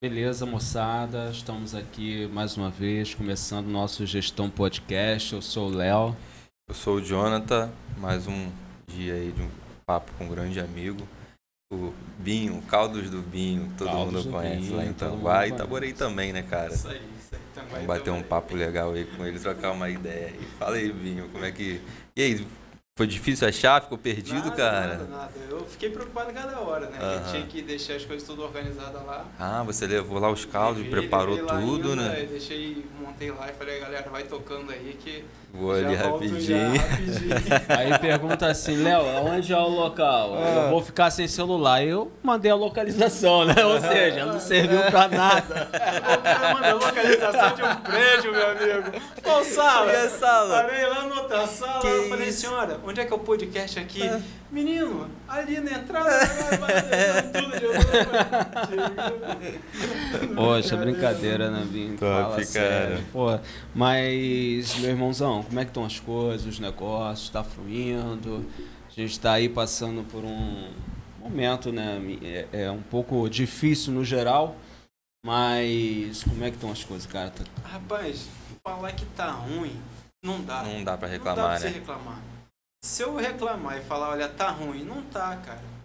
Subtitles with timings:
[0.00, 5.34] Beleza, moçada, estamos aqui mais uma vez, começando o nosso Gestão Podcast.
[5.34, 6.16] Eu sou o Léo.
[6.68, 8.48] Eu sou o Jonathan, mais um
[8.86, 9.50] dia aí de um
[9.84, 11.02] papo com um grande amigo.
[11.72, 15.46] O Binho, o Caldos do Binho, todo Caldos mundo do conhece Binho, lá em mundo
[15.48, 16.72] e Itaborei também, né, cara?
[16.72, 17.40] Isso aí, isso aí.
[17.52, 20.32] Também, Vamos bater um papo legal aí com ele, trocar uma ideia.
[20.40, 21.80] E fala aí, Binho, como é que.
[22.16, 22.46] E aí,
[22.98, 23.80] foi difícil achar?
[23.80, 24.96] Ficou perdido, nada, cara?
[24.96, 25.32] Nada, nada.
[25.48, 26.98] Eu fiquei preocupado cada hora, né?
[27.00, 27.14] Aham.
[27.14, 29.24] Eu tinha que deixar as coisas tudo organizadas lá.
[29.38, 32.26] Ah, você levou lá os caldos, preparou tudo, ainda, né?
[32.28, 36.76] Deixei, montei lá e falei, galera, vai tocando aí que Vou já ali rapidinho.
[36.76, 37.34] Rapidinho.
[37.68, 40.36] Aí pergunta assim, Léo, onde é o local?
[40.36, 41.82] Eu vou ficar sem celular.
[41.82, 43.64] Eu mandei a localização, né?
[43.64, 45.68] Ou seja, não serviu pra nada.
[46.18, 48.92] o cara mandou localização de um prédio, meu amigo.
[49.22, 49.90] Qual sala?
[49.92, 50.62] E a sala?
[50.62, 52.40] Parei lá na outra sala, Que eu falei, isso?
[52.42, 54.06] senhora, onde é que é o podcast aqui?
[54.06, 54.20] Ah.
[54.50, 56.08] Menino, ali na entrada,
[57.34, 57.78] tudo de novo.
[60.34, 61.66] Poxa, brincadeira, né?
[61.98, 62.44] Top, Fala cara.
[62.46, 62.98] sério.
[63.12, 63.38] Pô,
[63.74, 67.28] mas, meu irmãozão, como é que estão as coisas, os negócios?
[67.30, 68.44] Tá fluindo?
[68.88, 70.70] A gente tá aí passando por um
[71.18, 72.00] momento, né?
[72.52, 74.56] É, é um pouco difícil no geral,
[75.24, 77.30] mas como é que estão as coisas, cara?
[77.30, 78.28] Tá- Rapaz,
[78.64, 79.76] falar que tá ruim,
[80.22, 80.62] não dá.
[80.62, 81.74] Não dá pra Não dá reclamar, pra né?
[81.74, 82.18] reclamar.
[82.84, 85.77] Se eu reclamar e falar, olha, tá ruim, não tá, cara.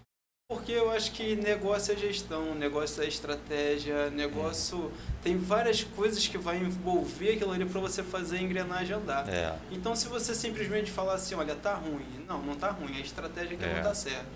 [0.54, 4.92] Porque eu acho que negócio é gestão, negócio é estratégia, negócio
[5.24, 9.28] tem várias coisas que vai envolver aquilo ali para você fazer a engrenagem andar.
[9.28, 9.58] É.
[9.72, 13.58] Então se você simplesmente falar assim, olha, tá ruim, não, não tá ruim, a estratégia
[13.58, 13.76] que É.
[13.76, 14.28] não tá certa.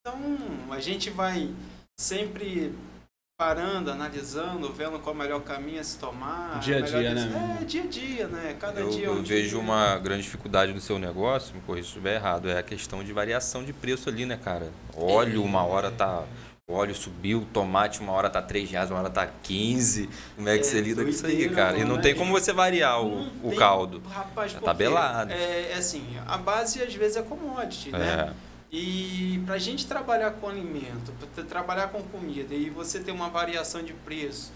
[0.00, 0.20] Então
[0.70, 1.48] a gente vai
[1.96, 2.74] sempre
[3.42, 6.60] parando, analisando, vendo qual é o melhor caminho a se tomar.
[6.60, 7.58] Dia a dia, né?
[7.60, 8.56] É, dia a dia, né?
[8.58, 9.36] Cada Eu, dia é um eu dia.
[9.36, 13.02] vejo uma grande dificuldade do seu negócio, me corrija se estiver errado, é a questão
[13.02, 14.70] de variação de preço ali, né, cara?
[14.96, 16.22] Óleo, uma hora tá.
[16.68, 20.08] O óleo subiu, tomate, uma hora tá 3 reais, uma hora tá 15.
[20.36, 21.76] Como é que É, você lida com isso aí, cara?
[21.78, 22.18] E não tem né?
[22.18, 24.00] como você variar o, o caldo.
[24.08, 24.74] Rapaz, tá quê?
[24.74, 25.32] belado.
[25.32, 28.30] É, é assim, a base às vezes é commodity, né?
[28.30, 28.51] É.
[28.72, 33.28] E para a gente trabalhar com alimento, pra trabalhar com comida e você ter uma
[33.28, 34.50] variação de preço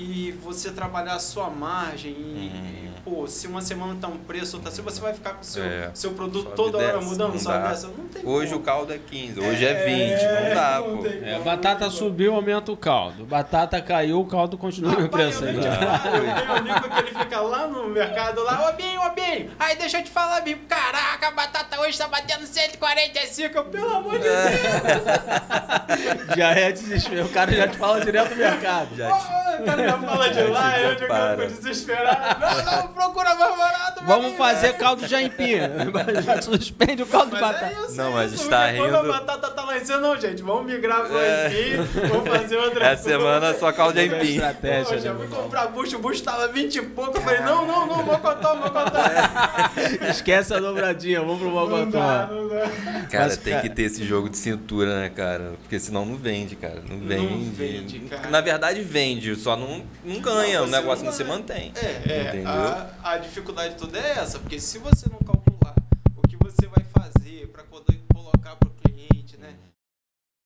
[0.00, 2.92] e você trabalhar a sua margem e, Hum.
[3.04, 5.64] pô, se uma semana tá um preço, outra se você vai ficar com o seu,
[5.64, 5.90] É.
[5.92, 7.68] seu produto Sobe toda hora desce, mudando, não sobe dá.
[7.68, 8.64] dessa, não tem Hoje o como.
[8.64, 11.02] caldo é 15, hoje é 20, não dá, não pô.
[11.02, 13.24] tem É, batata não tem subiu, aumenta o caldo.
[13.26, 15.62] Batata caiu, o caldo continua no preço ainda.
[15.62, 15.68] te
[16.38, 19.74] tenho um amigo que ele fica lá no mercado lá, ô Binho, ô Binho, aí
[19.76, 24.16] deixa eu te falar, Binho, caraca, a batata hoje tá batendo 145, eu, pelo amor
[24.20, 24.48] de É.
[24.50, 27.26] Deus, Já é desespero.
[27.26, 28.94] O cara já te fala direto do mercado.
[28.96, 31.48] Já Ô, o cara já fala de Já lá, te eu já prepara.
[31.48, 35.56] fico desesperado, não, não, procura mais barato, Vamos fazer caldo de aipim.
[36.24, 37.66] Já suspende o caldo de Mas batata.
[37.66, 39.84] é isso, Não, é mas isso, está porque Quando rindo- a batata tá lá em
[39.84, 41.46] cima, não, gente, vamos migrar pro É.
[41.46, 41.76] aipim,
[42.08, 44.34] vamos fazer outra Essa semana só caldo de aipim.
[44.34, 47.66] Estratégia, né, eu fui comprar bucho, o bucho tava 20 e pouco, eu falei, não,
[47.66, 49.10] não, não, vou contar, vou contar.
[49.10, 50.08] irmão?
[50.10, 52.66] Esquece a dobradinha, vamos pro Não dá, não dá.
[53.10, 55.52] Cara, Mas, tem cara- que ter esse jogo de cintura, né, cara?
[55.62, 56.82] Porque senão não vende, cara.
[56.88, 57.50] Não vende.
[57.50, 58.28] vende, cara.
[58.30, 60.60] Na verdade, vende, só não, não ganha.
[60.60, 61.72] Não, o negócio não não se mantém.
[61.76, 65.74] É, é a, a dificuldade toda é essa, porque se você não calcular
[66.16, 69.54] o que você vai fazer para poder colocar para o cliente, né?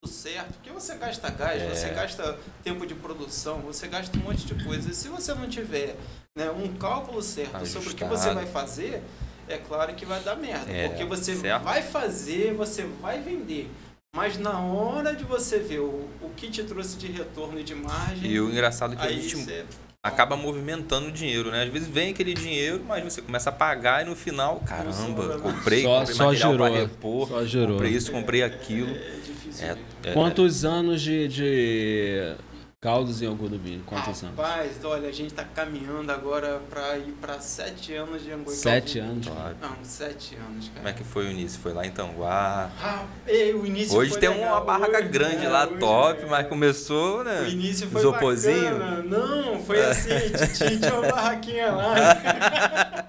[0.03, 1.69] Tudo certo, porque você gasta gás, É.
[1.69, 4.91] você gasta tempo de produção, você gasta um monte de coisa.
[4.91, 5.97] E se você não tiver
[6.37, 8.35] né, um cálculo certo sobre o que você Ajustado.
[8.37, 9.03] vai fazer,
[9.49, 10.71] é claro que vai dar merda.
[10.73, 11.63] É, porque você certo.
[11.65, 13.71] vai fazer, você vai vender.
[14.15, 17.75] Mas na hora de você ver o, o que te trouxe de retorno e de
[17.75, 19.65] margem, E o engraçado é que a gente você
[20.03, 21.63] acaba movimentando o dinheiro, né?
[21.63, 25.41] Às vezes vem aquele dinheiro, mas você começa a pagar e no final, caramba, né?
[25.43, 26.83] comprei, Só- comprei só material pra girou.
[26.83, 27.69] repor, Só girou.
[27.79, 28.91] comprei isso, comprei aquilo.
[28.95, 29.67] é difícil.
[29.67, 29.81] É, de-
[30.11, 32.35] é, Quantos anos de, de
[32.83, 33.85] caldos do Binho?
[33.87, 34.37] Quantos anos?
[34.37, 38.57] Rapaz, olha, a gente tá caminhando agora pra ir pra sete anos de Angu e
[38.57, 39.29] Sete anos.
[39.29, 39.57] Claro.
[39.63, 40.79] Não, sete anos, cara.
[40.79, 41.61] Como é que foi o início?
[41.61, 42.73] Foi lá em Tanguá.
[42.83, 44.57] Ah, e o início Hoje foi tem legal.
[44.57, 46.27] uma barraca Hoje, grande é, lá, hoje, top, é.
[46.27, 47.43] mas começou, né?
[47.43, 48.77] O início foi Isoporzinho.
[48.77, 49.03] bacana.
[49.05, 53.07] Não, foi assim, Titi tinha uma barraquinha lá.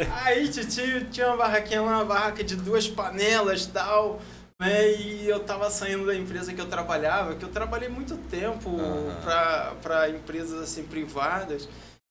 [0.24, 4.22] Aí Titi tinha uma barraquinha lá, uma barraca de duas panelas e tal.
[4.60, 4.92] Né?
[4.92, 8.78] E eu tava saindo da empresa que eu trabalhava, que eu trabalhei muito tempo
[9.24, 11.66] pra para empresas assim privadas.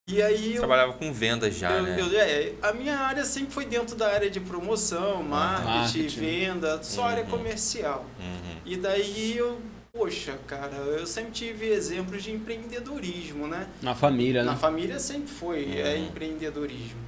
[0.08, 1.96] E aí Você eu, trabalhava com venda já, eu- né?
[2.00, 6.20] eu- é, a minha área sempre foi dentro da área de promoção, marketing, Marketing.
[6.20, 7.30] venda, só área Uhum.
[7.30, 8.04] comercial.
[8.18, 8.56] Uhum.
[8.66, 9.60] E daí eu,
[9.92, 13.68] poxa, cara, eu sempre tive exemplos de empreendedorismo, né?
[13.80, 14.58] Na família, Na né?
[14.58, 16.06] família sempre foi é, Uhum.
[16.06, 16.98] empreendedorismo.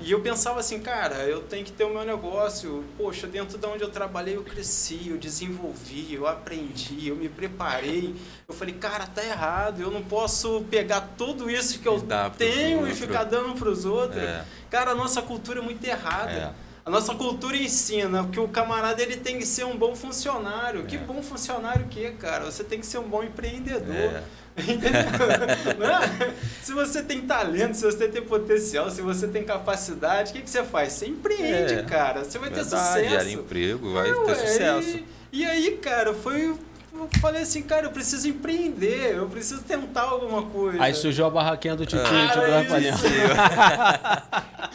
[0.00, 2.84] E eu pensava assim, cara, eu tenho que ter o meu negócio.
[2.96, 8.14] Poxa, dentro de onde eu trabalhei, eu cresci, eu desenvolvi, eu aprendi, eu me preparei.
[8.46, 9.80] Eu falei, cara, tá errado.
[9.80, 12.02] Eu não posso pegar tudo isso que eu
[12.36, 14.22] tenho e ficar dando para os outros.
[14.22, 14.44] É.
[14.70, 16.30] Cara, a nossa cultura é muito errada.
[16.32, 16.68] É.
[16.88, 20.84] A nossa cultura ensina que o camarada ele tem que ser um bom funcionário.
[20.84, 20.86] É.
[20.86, 22.46] Que bom funcionário que, é, cara?
[22.46, 24.22] Você tem que ser um bom empreendedor.
[25.78, 26.24] É.
[26.24, 26.34] É?
[26.62, 30.50] se você tem talento, se você tem potencial, se você tem capacidade, o que, que
[30.50, 30.92] você faz?
[30.92, 31.82] Você empreende, é.
[31.82, 32.24] cara.
[32.24, 33.10] Você vai Verdade, ter sucesso.
[33.10, 34.88] Gera emprego, vai ter sucesso.
[35.32, 36.54] E, e aí, cara, foi
[36.98, 40.82] eu falei assim, cara, eu preciso empreender, eu preciso tentar alguma coisa.
[40.82, 42.78] Aí surgiu a barraquinha do Titio, ah, tipo,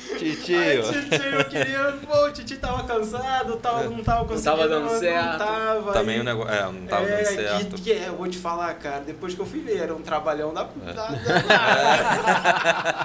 [0.17, 0.59] Titio.
[0.59, 1.93] Aí, titio, eu queria.
[2.05, 4.49] Pô, o Titio tava cansado, tava, não tava conseguindo.
[4.49, 5.31] Não tava dando certo.
[5.31, 5.93] Não tava.
[5.93, 6.53] Também o negócio.
[6.53, 7.75] É, não tava é, dando certo.
[7.75, 10.01] Que, que é, eu vou te falar, cara, depois que eu fui ver, era um
[10.01, 10.67] trabalhão da.
[10.85, 10.93] É.
[10.93, 11.07] da,
[12.69, 13.03] da...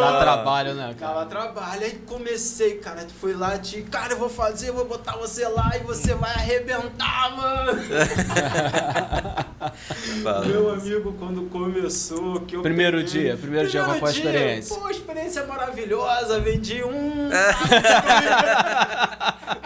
[0.00, 0.94] Dá trabalho, né?
[0.98, 1.14] Cara?
[1.14, 1.84] Dava trabalho.
[1.84, 5.72] Aí comecei, cara, fui lá de, cara, eu vou fazer, eu vou botar você lá
[5.76, 7.73] e você vai arrebentar, mano.
[10.46, 14.12] Meu amigo, quando começou, que eu Primeiro peguei, dia, primeiro, primeiro dia, qual foi a
[14.12, 14.76] experiência?
[14.76, 17.28] Pô, experiência maravilhosa, vendi um.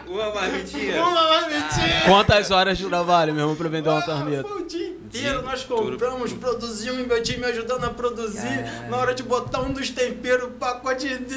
[0.09, 1.03] Uma marmitinha.
[1.05, 2.03] Uma marmitinha.
[2.07, 4.43] Quantas horas de trabalho, mesmo, pra vender uma marmita?
[4.43, 8.65] Foi o dia inteiro, nós compramos, produzimos, meu time me ajudando a produzir.
[8.89, 11.35] Na hora de botar um dos temperos, o pacote de.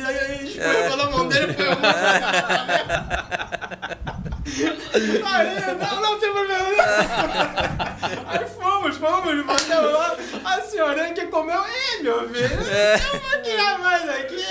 [0.47, 1.65] Escorregou na mão dele, foi
[5.23, 6.67] Aí, não, não tem problema.
[8.27, 10.17] Aí fomos, fomos, bateu lá.
[10.43, 12.95] A senhora que comeu, ei, meu filho, é.
[12.95, 14.43] eu vou tirar mais aqui.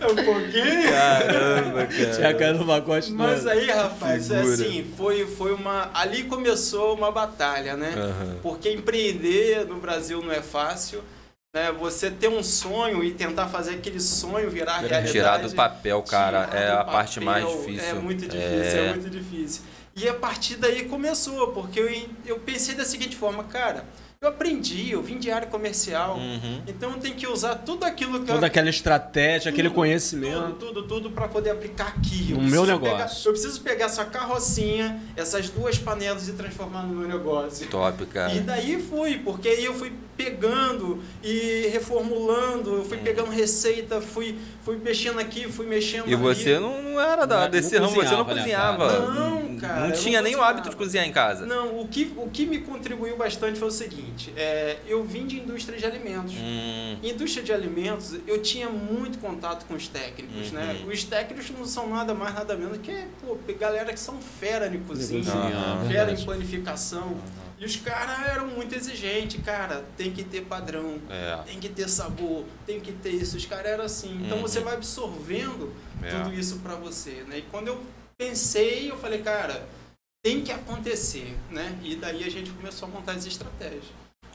[0.00, 0.90] É um pouquinho.
[0.90, 2.10] Caramba, cara.
[2.14, 5.90] Tinha caído no pacote Mas aí, rapaz, é assim, foi, foi uma.
[5.92, 7.92] Ali começou uma batalha, né?
[7.96, 8.38] Uhum.
[8.42, 11.02] Porque empreender no Brasil não é fácil.
[11.52, 11.72] Né?
[11.72, 15.10] Você ter um sonho e tentar fazer aquele sonho virar realidade.
[15.10, 17.88] Tirar do papel, cara, é a papel, parte mais difícil.
[17.88, 18.86] É muito difícil, é...
[18.86, 18.90] é...
[18.90, 19.62] muito difícil.
[19.96, 23.84] E a partir daí começou, porque eu, eu pensei da seguinte forma, cara,
[24.22, 26.60] eu aprendi, eu vim de área comercial, uhum.
[26.68, 30.56] então eu tenho que usar tudo aquilo que Toda eu, aquela estratégia, tudo, aquele conhecimento.
[30.58, 32.34] Tudo, tudo, tudo para poder aplicar aqui.
[32.34, 32.98] No meu negócio.
[32.98, 37.66] Pegar, eu preciso pegar essa carrocinha, essas duas panelas e transformar no meu negócio.
[37.68, 38.34] Top, cara.
[38.34, 43.02] E daí fui, porque aí eu fui pegando e reformulando, eu fui hum.
[43.02, 46.22] pegando receita, fui, fui mexendo aqui, fui mexendo E ali.
[46.22, 49.00] você não, não era da, não, desse ramo, você não né, cozinhava.
[49.12, 49.88] Não, cara.
[49.88, 51.46] Não tinha nem o hábito de cozinhar em casa.
[51.46, 55.38] Não, o que, o que me contribuiu bastante foi o seguinte: é, eu vim de
[55.38, 56.34] indústria de alimentos.
[56.34, 56.98] Hum.
[57.02, 60.76] Indústria de alimentos, eu tinha muito contato com os técnicos, né?
[60.80, 60.86] uhum.
[60.86, 60.92] né?
[60.92, 64.80] Os técnicos não são nada mais, nada menos que pô, galera que são fera em
[64.80, 65.24] cozinha,
[65.88, 67.16] fera em planificação.
[67.60, 71.42] E os caras eram muito exigentes, cara, tem que ter padrão, é.
[71.44, 73.36] tem que ter sabor, tem que ter isso.
[73.36, 74.18] Os caras eram assim.
[74.24, 74.42] Então uhum.
[74.42, 75.70] você vai absorvendo
[76.02, 76.08] é.
[76.08, 77.38] tudo isso para você, né?
[77.38, 77.82] E quando eu
[78.20, 79.66] pensei, eu falei, cara,
[80.22, 81.78] tem que acontecer, né?
[81.82, 83.86] E daí a gente começou a montar as estratégias.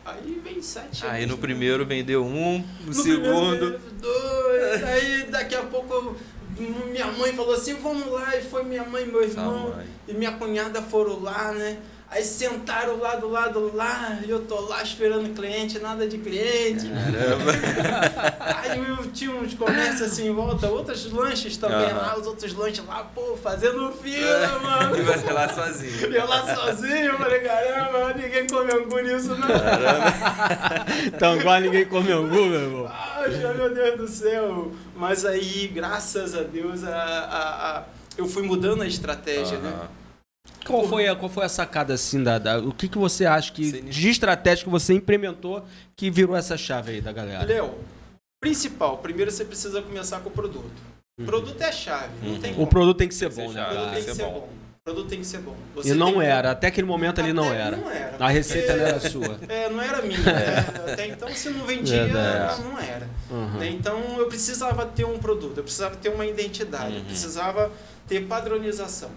[0.03, 1.15] Aí vem sete anos.
[1.15, 1.41] Aí no né?
[1.41, 3.77] primeiro vendeu um, no, no segundo.
[4.01, 6.15] dois, aí daqui a pouco
[6.57, 9.77] minha mãe falou assim, vamos lá, e foi minha mãe e meu irmão,
[10.07, 11.77] e minha cunhada foram lá, né?
[12.09, 16.87] Aí sentaram lá do lado lá, e eu tô lá esperando cliente, nada de cliente.
[16.87, 17.51] Caramba!
[18.61, 21.97] Aí eu tinha uns comércios assim em volta, outros lanches também uhum.
[21.97, 24.97] lá, os outros lanches lá, pô, fazendo fila, mano.
[24.97, 26.13] E você lá sozinho.
[26.13, 29.47] Eu lá sozinho, eu falei, caramba, ninguém come angu nisso, não.
[29.47, 30.85] Caramba!
[31.05, 32.91] então igual ninguém come angu, meu irmão.
[33.15, 34.71] Poxa, meu Deus do céu.
[34.95, 37.83] Mas aí, graças a Deus, a, a, a
[38.17, 39.63] eu fui mudando a estratégia, uhum.
[39.63, 39.87] né?
[40.65, 43.51] Qual foi, a, qual foi a sacada assim da, da o que, que você acha
[43.51, 45.63] que de estratégia que você implementou
[45.95, 47.45] que virou essa chave aí da galera?
[47.45, 47.75] Léo,
[48.41, 50.95] principal, primeiro você precisa começar com o produto.
[51.17, 51.25] O uhum.
[51.27, 52.63] produto é a chave, uhum.
[52.63, 53.63] O produto tem que ser bom, né?
[53.63, 54.49] O produto tem que ser bom.
[54.49, 55.55] O produto tem que ser bom.
[55.75, 57.77] Você e não era, até aquele momento ali não era.
[57.77, 58.17] não era.
[58.19, 59.39] A receita não era sua.
[59.47, 60.19] É, não era minha.
[60.19, 60.65] Né?
[60.91, 63.07] Até então, se não vendia, não, não era.
[63.31, 63.63] Uhum.
[63.63, 67.05] Então, eu precisava ter um produto, eu precisava ter uma identidade, eu uhum.
[67.05, 67.71] precisava
[68.07, 69.09] ter padronização.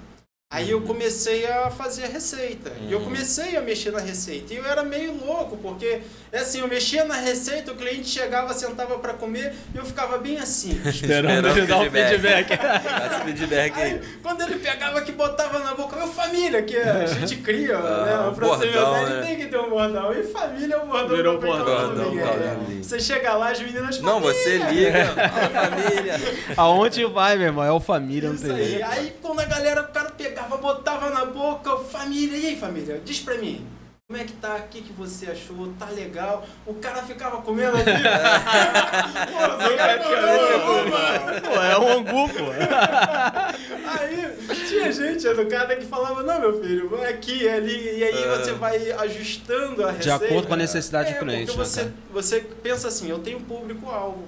[0.51, 2.71] Aí eu comecei a fazer a receita.
[2.71, 2.89] Uhum.
[2.89, 3.05] E eu uhum.
[3.05, 4.55] comecei a mexer na receita.
[4.55, 6.01] E eu era meio louco, porque
[6.33, 10.17] é assim, eu mexia na receita, o cliente chegava, sentava para comer, e eu ficava
[10.17, 10.81] bem assim.
[10.89, 12.53] Esperando ele dar o feedback.
[12.53, 14.01] Esse feedback aí.
[14.23, 18.29] Quando ele pegava que botava na boca, meu família, que a gente cria, ah, né?
[18.31, 19.23] O procedimento né?
[19.27, 20.15] tem que ter um bordão.
[20.15, 21.15] E família é um bordão.
[21.15, 21.95] Virou bordão.
[21.95, 25.15] bordão você chega lá, as meninas Não, você liga.
[25.53, 26.15] família.
[26.57, 27.63] Aonde vai, meu irmão?
[27.63, 28.83] É o família, Isso não tem aí.
[28.83, 33.21] Aí quando a galera, o cara pegava, botava na boca, família, e aí família, diz
[33.21, 33.67] pra mim,
[34.11, 34.57] Como é que tá?
[34.57, 35.71] O que, que você achou?
[35.79, 36.47] Tá legal?
[36.65, 37.91] O cara ficava comendo assim.
[41.45, 42.45] Pô, é um angu, pô.
[43.89, 44.37] Aí
[44.69, 48.37] tinha gente educada que falava, não, meu filho, vai aqui, é ali, e aí Ah.
[48.37, 50.25] você vai ajustando a De receita.
[50.25, 51.47] acordo com a necessidade É, do cliente.
[51.47, 51.95] Porque né, você, cara?
[52.11, 54.25] você pensa assim, eu tenho um público-alvo.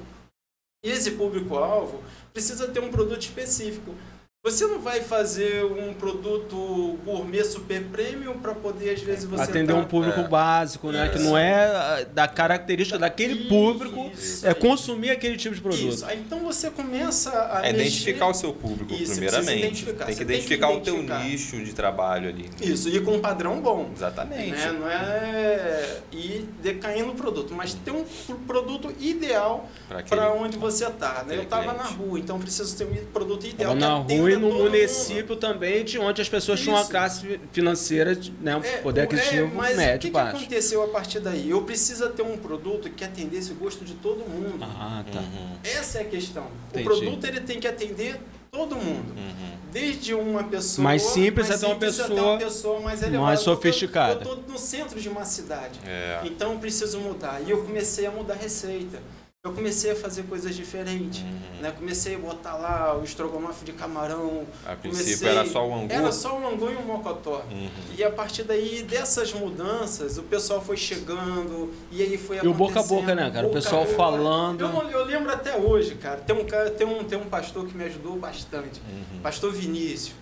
[0.84, 2.02] E esse público-alvo
[2.32, 3.94] precisa ter um produto específico.
[4.42, 9.74] Você não vai fazer um produto gourmet super premium para poder, às vezes, você Atender
[9.74, 10.28] tá- um público É.
[10.28, 11.10] básico, né?
[11.10, 11.26] Que Isso.
[11.26, 15.86] não é ah, da característica daquele Isso, público, isso é consumir aquele tipo de produto.
[15.92, 16.06] Isso.
[16.06, 19.58] Aí, então você começa a É mexer- identificar o seu público, primeiramente.
[19.58, 20.06] identificar.
[20.06, 22.48] Tem Você que tem que identificar o teu nicho de trabalho ali.
[22.62, 23.90] Isso, e com um padrão bom.
[23.94, 24.52] Exatamente.
[24.52, 24.72] Né?
[24.72, 28.04] Não é ir decaindo o produto, mas ter um
[28.46, 31.24] produto ideal Pra aquele- para onde você está.
[31.26, 31.36] Né?
[31.36, 33.76] Eu estava na rua, então preciso ter um produto ideal.
[33.76, 34.70] Tava que na rua e no todo mundo.
[34.70, 36.90] município também, de onde as pessoas tinham uma Isso.
[36.90, 38.56] classe financeira, né?
[38.56, 40.36] Um É, poder é, aquisitivo mas o médio que, que baixo.
[40.36, 41.50] aconteceu a partir daí?
[41.50, 44.58] Eu preciso ter um produto que atendesse o gosto de todo mundo.
[44.62, 45.20] Ah, tá.
[45.20, 46.46] Uhum, Essa é a questão.
[46.70, 46.82] Entendi.
[46.82, 48.20] O produto ele tem que atender
[48.50, 49.12] todo mundo.
[49.16, 49.50] uhum.
[49.72, 53.22] Desde uma pessoa Mais simples mais até uma simples até pessoa uma pessoa mais elevada.
[53.22, 54.24] mais sofisticada.
[54.24, 55.78] Eu estou no centro de uma cidade.
[55.86, 56.20] É.
[56.24, 57.40] Então eu preciso mudar.
[57.46, 58.98] E eu comecei a mudar a receita.
[59.42, 61.22] Eu comecei a fazer coisas diferentes.
[61.22, 61.60] Uhum.
[61.62, 61.70] Né?
[61.70, 64.46] Comecei a botar lá o estrogonofe de camarão.
[64.66, 65.90] A princípio Comecei- era só o angu.
[65.90, 67.42] Era só o angu e o mocotó.
[67.50, 67.70] Uhum.
[67.96, 72.52] E a partir daí, dessas mudanças, o pessoal foi chegando e aí foi E o
[72.52, 73.46] boca a boca, né, cara?
[73.46, 73.96] O Boca pessoal boca.
[73.96, 74.60] falando.
[74.60, 76.20] Eu, eu lembro até hoje, cara.
[76.20, 78.78] Tem um, cara, tem um, tem um pastor que me ajudou bastante.
[78.90, 79.20] Uhum.
[79.22, 80.14] Pastor Vinícius.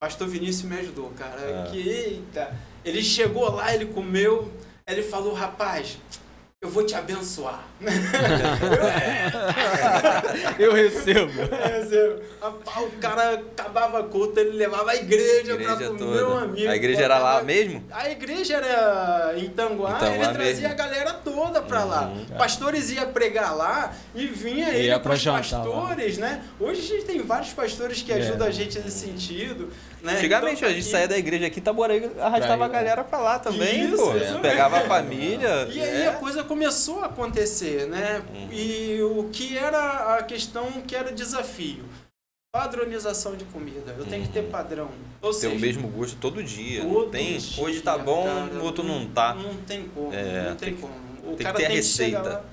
[0.00, 1.66] Pastor Vinícius me ajudou, cara.
[1.66, 1.70] Ah.
[1.70, 2.56] Que eita.
[2.82, 4.50] Ele chegou lá, ele comeu,
[4.88, 5.98] ele falou, rapaz,
[6.64, 7.62] eu vou te abençoar.
[10.58, 11.30] Eu recebo.
[11.52, 15.92] É, assim, rapaz, o cara acabava a culto, ele levava a igreja, pra Igreja comer
[15.92, 15.96] um
[16.30, 16.38] toda.
[16.44, 16.68] amigo.
[16.70, 17.84] A igreja era lá mesmo?
[17.90, 20.66] A igreja era em Tanguá, Tanguá ele trazia mesmo.
[20.68, 22.02] a galera toda pra lá.
[22.06, 22.24] Uhum.
[22.38, 25.80] Pastores iam pregar lá e vinha Ia ele pra pros jantar lá.
[25.82, 26.42] pastores, né?
[26.58, 28.16] Hoje a gente tem vários pastores que É.
[28.16, 29.70] ajudam a gente nesse sentido.
[30.02, 30.12] Né?
[30.16, 33.02] Antigamente Então, a gente aqui- saía da igreja aqui em Itaboraí arrastava Pra a galera
[33.04, 34.14] pra lá também, Isso, pô.
[34.16, 35.66] isso Pegava a família.
[35.70, 36.08] E aí é.
[36.08, 38.22] a coisa começou a acontecer, né?
[38.32, 38.48] Uhum.
[38.52, 41.84] E o que era a questão que era desafio?
[42.54, 43.92] Padronização de comida.
[43.98, 44.50] Eu tenho que ter Uhum.
[44.50, 44.90] padrão.
[45.20, 46.82] Ou Tem seja, o mesmo gosto todo dia.
[46.82, 49.34] todo tem, dia, hoje tá bom, cara, outro não tá.
[49.34, 50.14] Não tem como.
[50.14, 50.94] É, não tem, tem que- como.
[51.24, 52.44] O tem que cara ter a tem que chegar receita.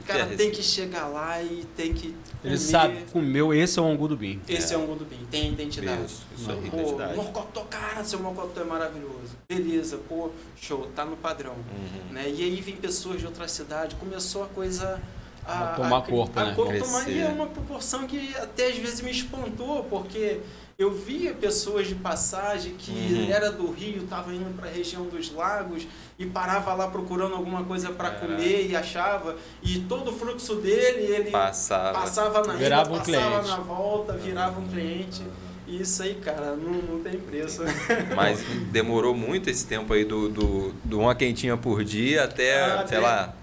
[0.00, 0.56] O a cara tem receita.
[0.56, 2.08] que chegar lá e tem que.
[2.08, 2.58] Ele comer.
[2.58, 4.40] sabe, comeu, esse é o angu do Bim.
[4.48, 6.04] Esse é, um mundo bem, tem identidade.
[6.04, 7.16] Isso, isso aí, Pô, identidade.
[7.16, 9.36] mocotó, cara, seu mocotó é maravilhoso.
[9.48, 11.54] Beleza, pô, show, tá no padrão.
[11.54, 12.12] Uhum.
[12.12, 12.28] né?
[12.28, 15.00] E aí vem pessoas de outra cidade, começou a coisa
[15.46, 16.54] A tomar corpo, a né?
[16.54, 20.40] corpo tomar, e é uma proporção que até às vezes me espantou, porque
[20.78, 23.32] eu via pessoas de passagem que Uhum.
[23.32, 27.64] era do Rio, estava indo para a região dos lagos e parava lá procurando alguma
[27.64, 31.98] coisa para comer e achava, e todo o fluxo dele, ele Passava.
[31.98, 33.48] passava na Virava ida, um passava cliente.
[33.48, 35.22] na volta, virava um cliente.
[35.66, 37.62] E isso aí, cara, não, não tem preço.
[38.14, 38.38] Mas
[38.70, 42.98] demorou muito esse tempo aí do, do, do uma quentinha por dia até, Ah, sei
[42.98, 43.34] até- lá.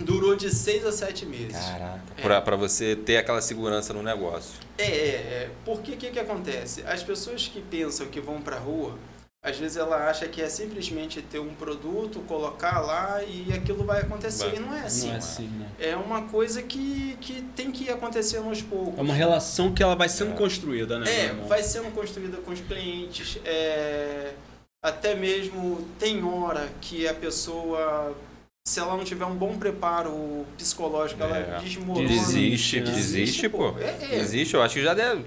[0.00, 1.56] Durou de seis a sete meses.
[1.56, 2.00] Caraca.
[2.16, 2.22] É.
[2.22, 4.54] Pra, pra você ter aquela segurança no negócio.
[4.76, 5.50] É, é, é.
[5.64, 6.82] Porque o que, que acontece?
[6.86, 8.98] As pessoas que pensam que vão pra rua,
[9.42, 14.00] às vezes ela acha que é simplesmente ter um produto, colocar lá e aquilo vai
[14.00, 14.46] acontecer.
[14.46, 14.56] Vai.
[14.56, 15.06] E não é assim.
[15.08, 15.68] Não é assim, né?
[15.78, 18.98] É uma coisa que, que tem que ir acontecendo aos poucos.
[18.98, 20.36] É uma relação que ela vai sendo É.
[20.36, 21.26] construída, né?
[21.26, 23.38] É, vai sendo construída com os clientes.
[23.44, 24.32] é,
[24.82, 28.14] até mesmo tem hora que a pessoa,
[28.66, 31.58] se ela não tiver um bom preparo psicológico, ela É.
[31.60, 32.08] desmorona.
[32.08, 32.90] Desiste, né?
[32.90, 33.74] desiste, pô.
[33.78, 34.18] É, é.
[34.18, 35.22] Existe, eu acho que já deve.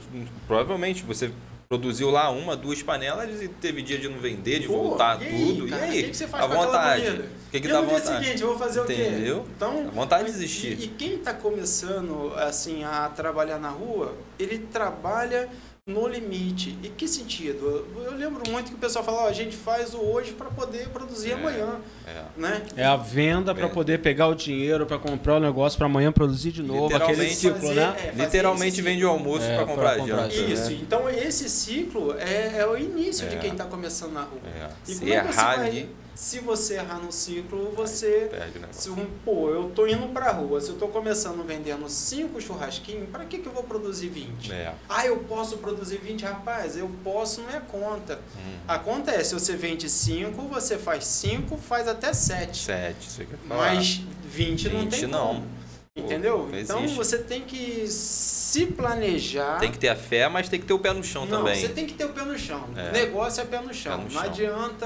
[0.47, 1.31] Provavelmente você
[1.69, 5.27] produziu lá uma, duas panelas e teve dia de não vender, de Pô, voltar e
[5.27, 5.67] aí, tudo.
[5.69, 5.85] cara?
[5.85, 6.01] e aí?
[6.05, 7.09] O que, você faz à com vontade.
[7.09, 8.25] O que, que e dá no dia vontade?
[8.25, 8.93] seguinte, eu vou fazer o quê?
[8.93, 9.45] Entendeu?
[9.55, 10.79] Então, Dá vontade de desistir.
[10.79, 15.47] E, e quem está começando assim a trabalhar na rua, ele trabalha
[15.87, 16.77] no limite.
[16.83, 17.87] E que sentido?
[18.05, 20.89] Eu, lembro muito que o pessoal fala, ó, a gente faz o hoje para poder
[20.89, 21.33] produzir É.
[21.35, 22.23] amanhã, É.
[22.35, 22.61] né?
[22.75, 23.69] É a venda para É.
[23.69, 27.61] poder pegar o dinheiro para comprar o negócio para amanhã produzir de novo, aquele ciclo,
[27.61, 27.95] fazer- né?
[28.17, 30.35] é, Literalmente vende o almoço É, pra pra comprar comprar janta.
[30.35, 30.51] janta.
[30.53, 30.79] Isso, Né?
[30.81, 34.41] então esse ciclo é, é o início de quem está começando na rua.
[34.45, 34.69] É.
[34.85, 38.57] E Se como é que você vai- ali, Se você errar no ciclo, você perde
[38.57, 38.81] o negócio.
[38.81, 43.07] Se um, pô, eu tô indo pra rua, se eu tô começando vendendo 5 churrasquinhos,
[43.11, 44.51] pra que, que eu vou produzir 20?
[44.51, 44.73] É.
[44.89, 46.23] Ah, eu posso produzir 20?
[46.23, 48.19] Rapaz, eu posso, não é conta.
[48.35, 48.57] Hum.
[48.67, 52.57] A conta é, se você vende 5, você faz 5, faz até 7.
[52.57, 53.75] Sete, isso aqui é falar.
[53.75, 55.27] Mas 20, não 20 tem não.
[55.27, 55.56] como.
[55.97, 56.47] Entendeu?
[56.51, 56.95] não então existe.
[56.97, 59.59] você tem que se planejar.
[59.59, 61.55] Tem que ter a fé, mas tem que ter o pé no chão não, também.
[61.59, 62.63] você tem que ter o pé no chão.
[62.75, 62.91] É.
[62.91, 63.91] Negócio é pé no chão.
[63.91, 64.21] Pé no não chão.
[64.21, 64.85] adianta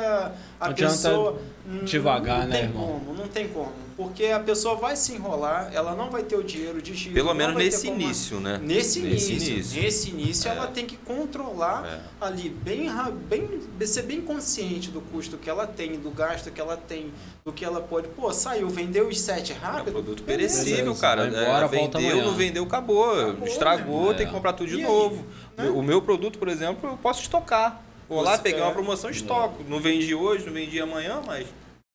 [0.59, 1.41] a Não adianta pessoa.
[1.65, 2.87] não- devagar, não né, tem irmão?
[2.87, 3.71] como, não tem como.
[4.01, 7.13] Porque a pessoa vai se enrolar, ela não vai ter o dinheiro de giro.
[7.13, 8.59] Pelo menos vai ter nesse início, né?
[8.61, 9.81] Nesse, Nesse início, início.
[9.81, 10.55] Nesse início, É.
[10.55, 12.25] ela tem que controlar É.
[12.25, 12.89] ali, bem,
[13.29, 13.47] bem,
[13.85, 17.13] ser bem consciente do custo que ela tem, do gasto que ela tem,
[17.45, 18.07] do que ela pode.
[18.09, 19.91] Pô, saiu, vendeu os sete É um rápido.
[19.93, 20.63] produto beleza.
[20.63, 21.27] perecível, cara.
[21.27, 23.11] embora, É, vendeu, não vendeu, acabou.
[23.21, 24.13] Acabou, Estragou, irmão.
[24.15, 24.35] tem que É.
[24.35, 24.83] comprar tudo de E aí?
[24.83, 25.23] novo.
[25.55, 25.69] Né?
[25.69, 27.81] O meu produto, por exemplo, eu posso estocar.
[28.09, 28.63] Vou lá, Você peguei é.
[28.63, 29.63] uma promoção, estoco.
[29.69, 31.47] Não vendi hoje, não vendi amanhã, mas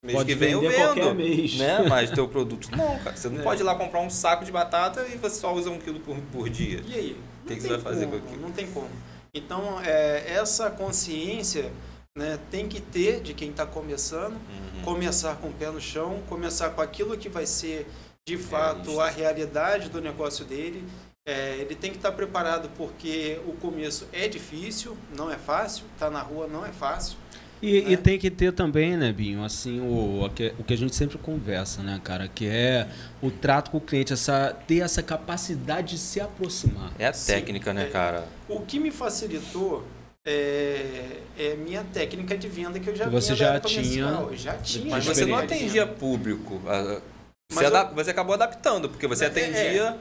[0.05, 1.15] mês Pode que vem eu vendo.
[1.15, 1.57] mês.
[1.57, 1.81] Né?
[1.89, 3.17] Mas teu produto não, cara.
[3.17, 3.43] Você não É.
[3.43, 6.17] pode ir lá comprar um saco de batata e você só usa um quilo por,
[6.33, 6.83] por dia.
[6.87, 7.17] E aí?
[7.47, 8.43] que Não você vai fazer como, com aquilo?
[8.43, 8.89] Não tem como.
[9.35, 11.71] Então, é, essa consciência
[12.17, 14.83] né, tem que ter de quem está começando, Uhum.
[14.83, 17.87] começar com o pé no chão, começar com aquilo que vai ser
[18.27, 19.03] de fato Realista.
[19.05, 20.85] a realidade do negócio dele.
[21.29, 26.09] É, ele tem que estar preparado porque o começo é difícil, não é fácil, tá
[26.09, 27.19] na rua não é fácil.
[27.63, 27.91] E, né?
[27.93, 31.83] e tem que ter também, né, Binho, assim, o, o que- a gente sempre conversa,
[31.83, 32.87] né, cara, que é
[33.23, 36.93] o trato com o cliente, essa, ter essa capacidade de se aproximar.
[36.99, 37.33] É a Sim.
[37.33, 37.91] técnica, né, É.
[37.91, 38.25] cara?
[38.49, 39.85] O que me facilitou
[40.25, 44.55] é, é minha técnica de venda que eu já Que você já tinha- Eu já
[44.59, 44.91] tinha.
[44.91, 46.61] Mas você não atendia público.
[46.67, 47.01] ah,
[47.51, 49.97] Você, eu- você acabou adaptando, porque você É, atendia É,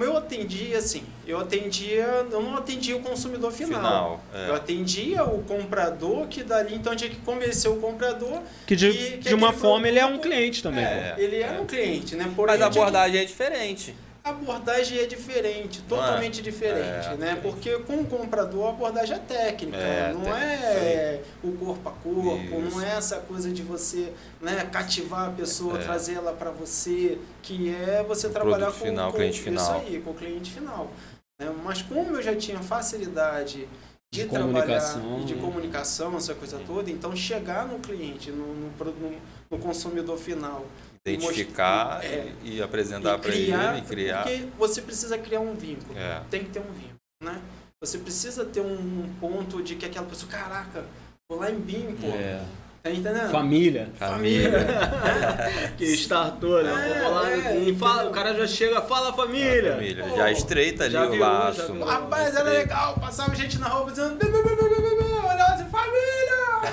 [0.00, 3.78] eu atendia assim, eu atendia, eu não atendia o consumidor final.
[3.80, 4.24] final.
[4.34, 4.48] é.
[4.50, 8.40] Eu atendia o comprador que dali então tinha que convencer o comprador.
[8.66, 10.84] Que de, E que de uma forma ele é um cliente também.
[10.84, 11.14] É.
[11.18, 12.30] Ele era um cliente, né?
[12.34, 13.94] Porém, Mas a que- abordagem é diferente.
[14.26, 17.38] A abordagem é diferente, totalmente diferente, É, né?
[17.42, 21.92] Porque com o comprador a abordagem é técnica, É, não técnica, é o corpo a
[21.92, 22.70] corpo, Isso.
[22.70, 25.82] não é essa coisa de você né, cativar a pessoa, É.
[25.82, 29.80] trazer ela para você, que é você O trabalhar com, final, com cliente isso final.
[29.80, 30.90] aí, com o cliente final.
[31.38, 31.52] né?
[31.62, 33.68] Mas como eu já tinha facilidade
[34.10, 35.40] de, De trabalhar, comunicação, de né?
[35.42, 39.18] comunicação, essa coisa toda, então chegar no cliente, no, no-
[39.50, 40.64] no consumidor final,
[41.06, 44.22] Identificar E mostrar- e, apresentar para ele, e criar.
[44.22, 45.98] Porque você precisa criar um vínculo.
[45.98, 46.22] É.
[46.30, 47.40] Tem que ter um vínculo, né?
[47.82, 50.84] Você precisa ter um ponto de que aquela pessoa, caraca,
[51.30, 52.06] vou lá em BIM, pô.
[52.08, 52.40] É.
[52.82, 53.30] Tá entendendo?
[53.30, 53.88] Família.
[53.98, 54.50] Família.
[55.78, 56.70] Que startou, né?
[56.70, 59.72] É, Vou lá é, e fala, o cara já chega, fala família.
[59.74, 60.04] Família.
[60.06, 61.72] Pô, Já estreita ali já o viu, laço.
[61.72, 61.84] viu.
[61.84, 64.16] Rapaz, era legal, passava gente na rua dizendo,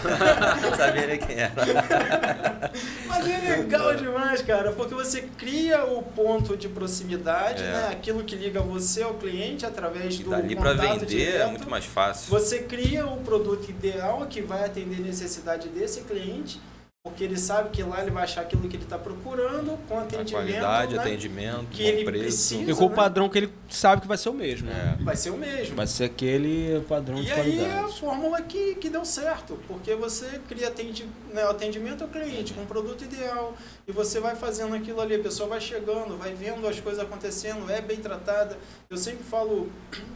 [0.77, 1.51] sabia quem era.
[3.07, 7.71] Mas é legal demais, cara, porque você cria o ponto de proximidade, É.
[7.71, 7.89] né?
[7.91, 11.41] Aquilo que liga você ao cliente através E do dali para contato vender direto.
[11.41, 12.29] é muito mais fácil.
[12.29, 16.59] Você cria o produto ideal que vai atender a necessidade desse cliente,
[17.03, 20.03] porque ele sabe que lá ele vai achar aquilo que ele está procurando, com A
[20.03, 21.01] atendimento, qualidade, né?
[21.01, 22.23] atendimento, Que ele preço.
[22.23, 22.71] precisa.
[22.71, 22.95] E com o né?
[22.95, 24.67] padrão que ele sabe que vai ser o mesmo.
[24.67, 24.97] né?
[24.99, 25.03] É.
[25.03, 25.75] vai ser o mesmo.
[25.75, 27.99] Vai ser aquele padrão E de aí é a qualidade.
[27.99, 32.61] fórmula que, que deu certo, porque você cria atendi, né, o atendimento ao cliente com
[32.61, 33.55] o produto ideal
[33.87, 37.67] e você vai fazendo aquilo ali, a pessoa vai chegando, vai vendo as coisas acontecendo,
[37.71, 38.59] é bem tratada.
[38.91, 39.71] Eu sempre falo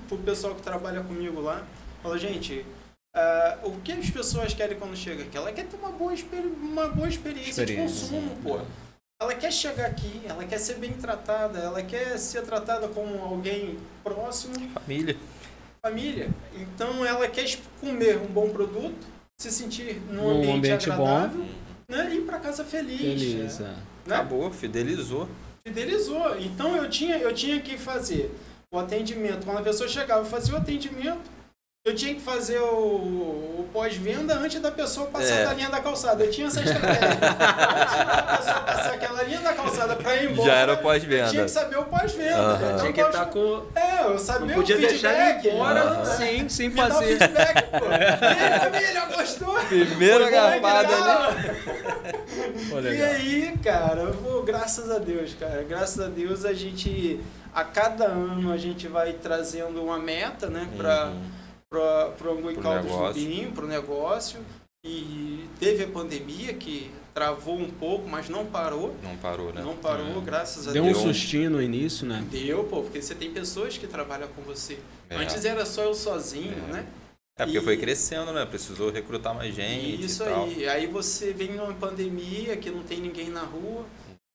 [0.08, 1.63] pro pessoal que trabalha comigo lá,
[2.04, 2.63] falo, gente,
[3.15, 5.36] ah, o que as pessoas querem quando chega aqui?
[5.38, 8.60] Ela quer ter uma boa, experi- uma boa experiência, Experiência, de consumo, pô.
[9.21, 13.78] Ela quer chegar aqui, ela quer ser bem tratada, ela quer ser tratada como alguém
[14.04, 15.15] próximo Família.
[15.82, 16.30] família.
[16.54, 17.45] Então ela quer
[17.80, 19.08] comer um bom produto,
[19.39, 21.08] se sentir num Num ambiente, ambiente bom.
[21.08, 21.45] agradável,
[21.88, 22.10] né?
[22.12, 22.99] E ir para casa feliz.
[22.99, 23.73] Feliz, né?
[24.06, 24.10] é.
[24.10, 24.15] Né?
[24.15, 25.30] Acabou, fidelizou.
[25.65, 26.38] Fidelizou.
[26.39, 28.36] Então eu tinha, eu tinha que fazer
[28.71, 29.45] o atendimento.
[29.45, 31.21] Quando a pessoa chegava, eu fazia o atendimento.
[31.88, 32.65] Eu tinha que fazer o,
[33.60, 35.45] o pós-venda antes da pessoa passar É.
[35.45, 36.24] da linha da calçada.
[36.24, 37.10] Eu tinha essa estratégia.
[37.10, 40.50] antes da pessoa passar aquela linha da calçada para ir embora.
[40.50, 41.30] Já era Eu pós-venda.
[41.30, 42.38] tinha que saber o pós-venda.
[42.38, 42.56] Aham.
[42.65, 43.65] Então, Tinha que eu estar com.
[43.76, 45.45] É, eu sabia Não podia o deixar feedback.
[45.45, 46.06] ele embora Aham.
[46.06, 47.06] sem, sem Me dá o fazer.
[47.19, 47.86] feedback, pô.
[47.86, 49.56] E aí, família, gostou?
[49.67, 51.45] Primeira Foi garrafada ali.
[52.69, 57.19] Pô, E aí, cara, eu vou, graças a Deus, cara, graças a Deus a gente,
[57.54, 61.35] a cada ano a gente vai trazendo uma meta, né, para Uhum.
[61.76, 62.84] Para pro Angu e Pro Caldo
[63.68, 64.40] negócio.
[64.86, 68.96] E teve a pandemia que travou um pouco, mas não parou.
[69.02, 69.62] Não parou, né?
[69.64, 70.22] Não parou, É.
[70.22, 71.00] graças a Deu um Deus.
[71.00, 72.24] sustinho no início, né?
[72.30, 74.78] Deu, pô, porque você tem pessoas que trabalham com você.
[75.10, 75.16] É.
[75.16, 76.72] Antes era só eu sozinho, É.
[76.74, 76.86] né?
[77.38, 78.46] É porque E- foi crescendo, né?
[78.46, 80.44] Precisou recrutar mais gente Isso e tal.
[80.46, 80.68] aí.
[80.70, 83.84] Aí você vem numa pandemia que não tem ninguém na rua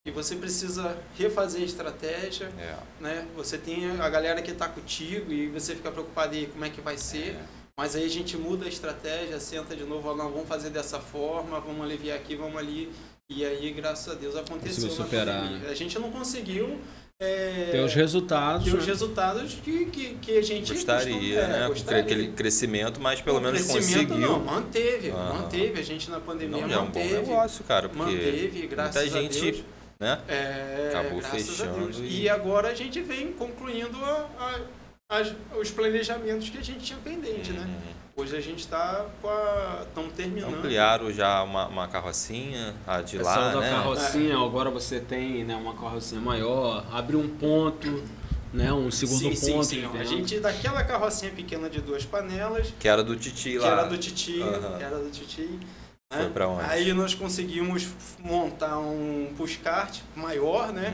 [0.06, 2.74] e você precisa refazer a estratégia, É.
[3.00, 3.26] né?
[3.36, 6.80] Você tem a galera que está contigo e você fica preocupado aí como é que
[6.80, 7.32] vai ser.
[7.36, 7.42] É.
[7.76, 11.60] Mas aí a gente muda a estratégia, senta de novo, não, vamos fazer dessa forma,
[11.60, 12.90] vamos aliviar aqui, vamos ali.
[13.28, 14.84] E aí, graças a Deus, aconteceu.
[14.88, 15.68] Conseguiu superar, né?
[15.70, 16.80] A gente não conseguiu
[17.22, 18.64] é, Ter os resultados.
[18.64, 18.90] ter os né?
[18.92, 21.68] resultados que, que, que a gente Gostaria, costuma- é, né?
[21.68, 22.00] gostaria.
[22.02, 24.16] Aquele crescimento, mas pelo O menos conseguiu.
[24.18, 25.34] Não, manteve, Aham.
[25.42, 25.78] manteve.
[25.78, 27.14] A gente na pandemia Não, é um bom manteve.
[27.14, 29.64] negócio, cara, porque manteve, graças muita a gente, Deus.
[30.00, 30.18] Né?
[30.26, 31.98] É, Acabou graças a fechando Deus.
[31.98, 32.28] e- E...
[32.28, 37.52] agora a gente vem concluindo a- a- as- os planejamentos que a gente tinha pendente,
[37.52, 37.60] né?
[37.64, 38.00] Uhum.
[38.16, 39.84] Hoje a gente está com a.
[39.86, 40.54] Estamos terminando.
[40.56, 43.70] Ampliaram já uma, uma carrocinha, a de Pessoal lá, da né?
[43.70, 48.02] carrocinha, agora você tem né, uma carrocinha maior, abre um ponto,
[48.52, 49.64] né, um segundo sim, sim, ponto.
[49.64, 49.88] sim.
[49.88, 53.68] de A gente, daquela carrocinha pequena de duas panelas, Que era do Titi que lá.
[53.68, 54.76] era do Titi, Aham.
[54.78, 55.58] que era do Titi.
[56.12, 56.46] Foi né?
[56.46, 56.64] onde?
[56.68, 60.92] Aí nós conseguimos montar um pushcart maior, né?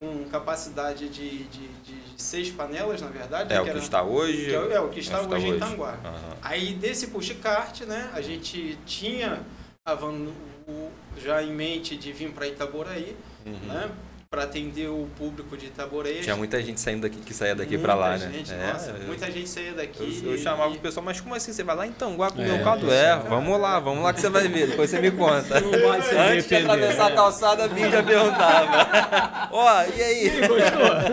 [0.00, 0.22] Uhum.
[0.24, 3.52] Com capacidade de, de, de seis panelas, na verdade.
[3.52, 3.60] É né?
[3.60, 4.54] o que era- está hoje.
[4.54, 5.70] é, o- é o que está É o que hoje está em hoje.
[5.72, 5.98] Tanguá.
[6.04, 6.36] Aham.
[6.42, 9.40] Aí desse pushcart, né, a gente tinha
[9.84, 10.28] a van,
[10.68, 13.52] o- já em mente de vir para Itaboraí, Uhum.
[13.66, 13.90] né,
[14.32, 16.22] para atender o público de Itaboraí.
[16.22, 18.30] Tinha muita gente saindo daqui que saía daqui pra lá, né?
[18.32, 20.22] gente, É, nossa, eu- muita gente saía daqui.
[20.24, 21.52] Eu, eu chamava e- o pessoal, mas como assim?
[21.52, 22.90] Você vai lá em Tanguá comer É, o caldo?
[22.90, 24.68] É, vamos lá, vamos lá que você vai ver.
[24.68, 25.58] Depois você me conta.
[25.58, 27.12] Antes de atravessar né?
[27.12, 29.48] a calçada, a Bim já perguntava.
[29.52, 30.30] Ó, e aí?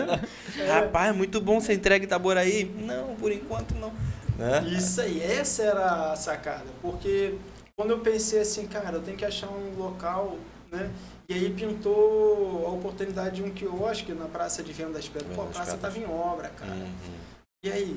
[0.66, 2.74] Rapaz, muito bom você entrega Itaboraí?
[2.78, 3.92] Não, por enquanto não.
[4.38, 4.64] Né?
[4.78, 7.34] Isso aí, essa era a sacada, porque
[7.76, 10.38] quando eu pensei assim, cara, eu tenho que achar um local,
[10.72, 10.88] né?
[11.30, 15.32] E aí pintou a oportunidade de um quiosque na Praça de Venda das Pedras.
[15.32, 16.72] Pô, a praça estava em obra, cara.
[16.72, 16.90] Uhum.
[17.62, 17.96] E aí?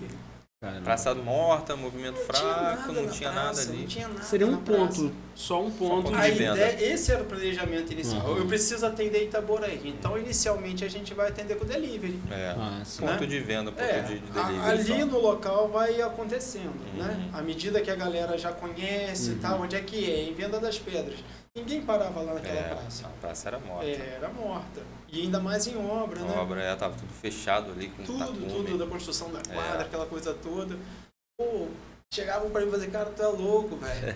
[0.62, 3.80] Cara, Praça morta, movimento Não tinha fraco, nada não tinha praça, nada ali.
[3.82, 4.80] Não tinha nada Seria um na praça.
[5.02, 6.04] ponto, só um ponto.
[6.12, 6.54] ponto A de venda.
[6.56, 8.22] ideia, esse era o planejamento inicial.
[8.30, 8.38] Uhum.
[8.38, 9.82] Eu preciso atender Itaboraí.
[9.84, 12.18] Então, inicialmente, a gente vai atender com delivery.
[12.30, 12.56] É.
[12.56, 13.02] Ah, sim.
[13.02, 13.26] Ponto né?
[13.26, 14.70] de venda, ponto É, de, de a- delivery.
[14.72, 15.06] ali só.
[15.08, 17.04] no local vai acontecendo, Uhum.
[17.04, 17.30] né?
[17.34, 19.40] À medida que a galera já conhece e Uhum.
[19.40, 20.22] tal, onde é que é?
[20.30, 21.18] Em Venda das Pedras.
[21.56, 23.06] Ninguém parava lá naquela É, praça.
[23.06, 23.86] a praça era morta.
[23.86, 24.82] É, era morta.
[25.08, 26.36] E ainda mais em obra, A né?
[26.40, 28.48] obra é, tava tudo fechado ali com Tudo, tapume.
[28.48, 29.86] tudo da construção da quadra, É.
[29.86, 30.76] aquela coisa toda.
[31.38, 31.68] Pô,
[32.14, 34.16] chegavam pra mim e fazer, cara, tu é louco, velho.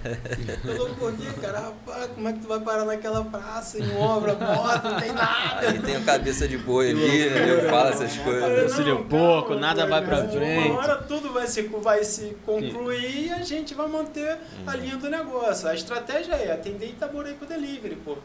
[0.62, 1.60] Tu é louco por quê, cara?
[1.60, 5.70] Rapaz, como é que tu vai parar naquela praça em obra, morta, não tem nada.
[5.70, 7.50] Aí tem a cabeça de boi ali, né?
[7.52, 8.78] Eu falo essas coisas.
[8.80, 10.72] Não, porco, calma, nada vai pra uma frente.
[10.72, 14.78] hora tudo vai se, vai se concluir e a gente vai manter a Uhum.
[14.78, 15.68] linha do negócio.
[15.68, 18.18] A estratégia é atender Itaborei com delivery, pô.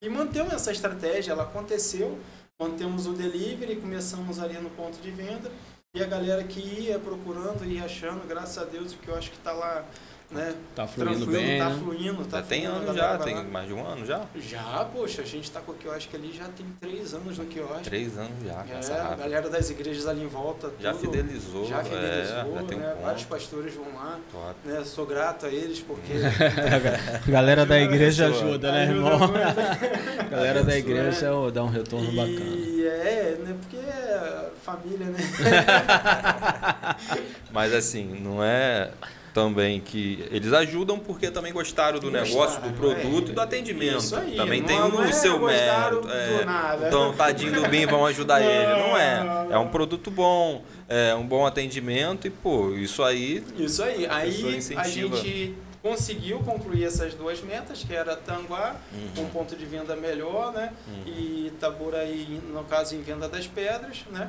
[0.00, 2.18] E mantemos essa estratégia, ela aconteceu.
[2.60, 5.50] Mantemos o delivery, começamos ali no ponto de venda.
[5.94, 9.30] E a galera que ia procurando e achando, graças a Deus, o que eu acho
[9.30, 9.86] que tá lá,
[10.30, 10.54] né?
[10.76, 11.78] Tá fluindo tranquilo, bem, tá né?
[11.82, 14.26] fluindo, tá Já tem ano já, tem mais de um ano já?
[14.36, 17.84] Já, poxa, a gente tá com o quiosque ali, já tem três anos no quiosque.
[17.84, 20.70] Três anos já, É, a galera das igrejas ali em volta.
[20.78, 22.90] Já tudo, fidelizou, Já fidelizou, é, já tem um né?
[22.90, 23.02] ponto.
[23.04, 24.20] Vários pastores vão lá.
[24.30, 24.54] Top.
[24.66, 24.84] Né?
[24.84, 26.12] Sou grato a eles porque.
[27.26, 29.18] A galera da igreja ajuda, né, irmão?
[30.30, 32.56] galera da igreja Isso, dá um retorno bacana.
[32.56, 33.56] E é, né?
[33.58, 35.18] Porque é família, né?
[37.50, 38.90] Mas assim, não é
[39.32, 43.30] também que eles ajudam porque também gostaram do Gostaram, negócio, do produto é.
[43.30, 43.98] e do atendimento.
[43.98, 46.08] Isso aí, também não- tem não o é seu mérito.
[46.10, 46.44] é.
[46.44, 46.88] nada.
[46.88, 48.66] Então, tadinho do bem, vão ajudar ele.
[48.82, 49.22] Não é.
[49.22, 54.06] Não, É um produto bom, é um bom atendimento e, pô, isso aí Isso aí.
[54.06, 55.16] Aí a incentiva.
[55.16, 59.24] gente conseguiu concluir essas duas metas, que era Tanguá, Uhum.
[59.24, 60.72] um ponto de venda melhor, né?
[61.06, 64.28] E Itaboraí, no caso, em venda das pedras, né?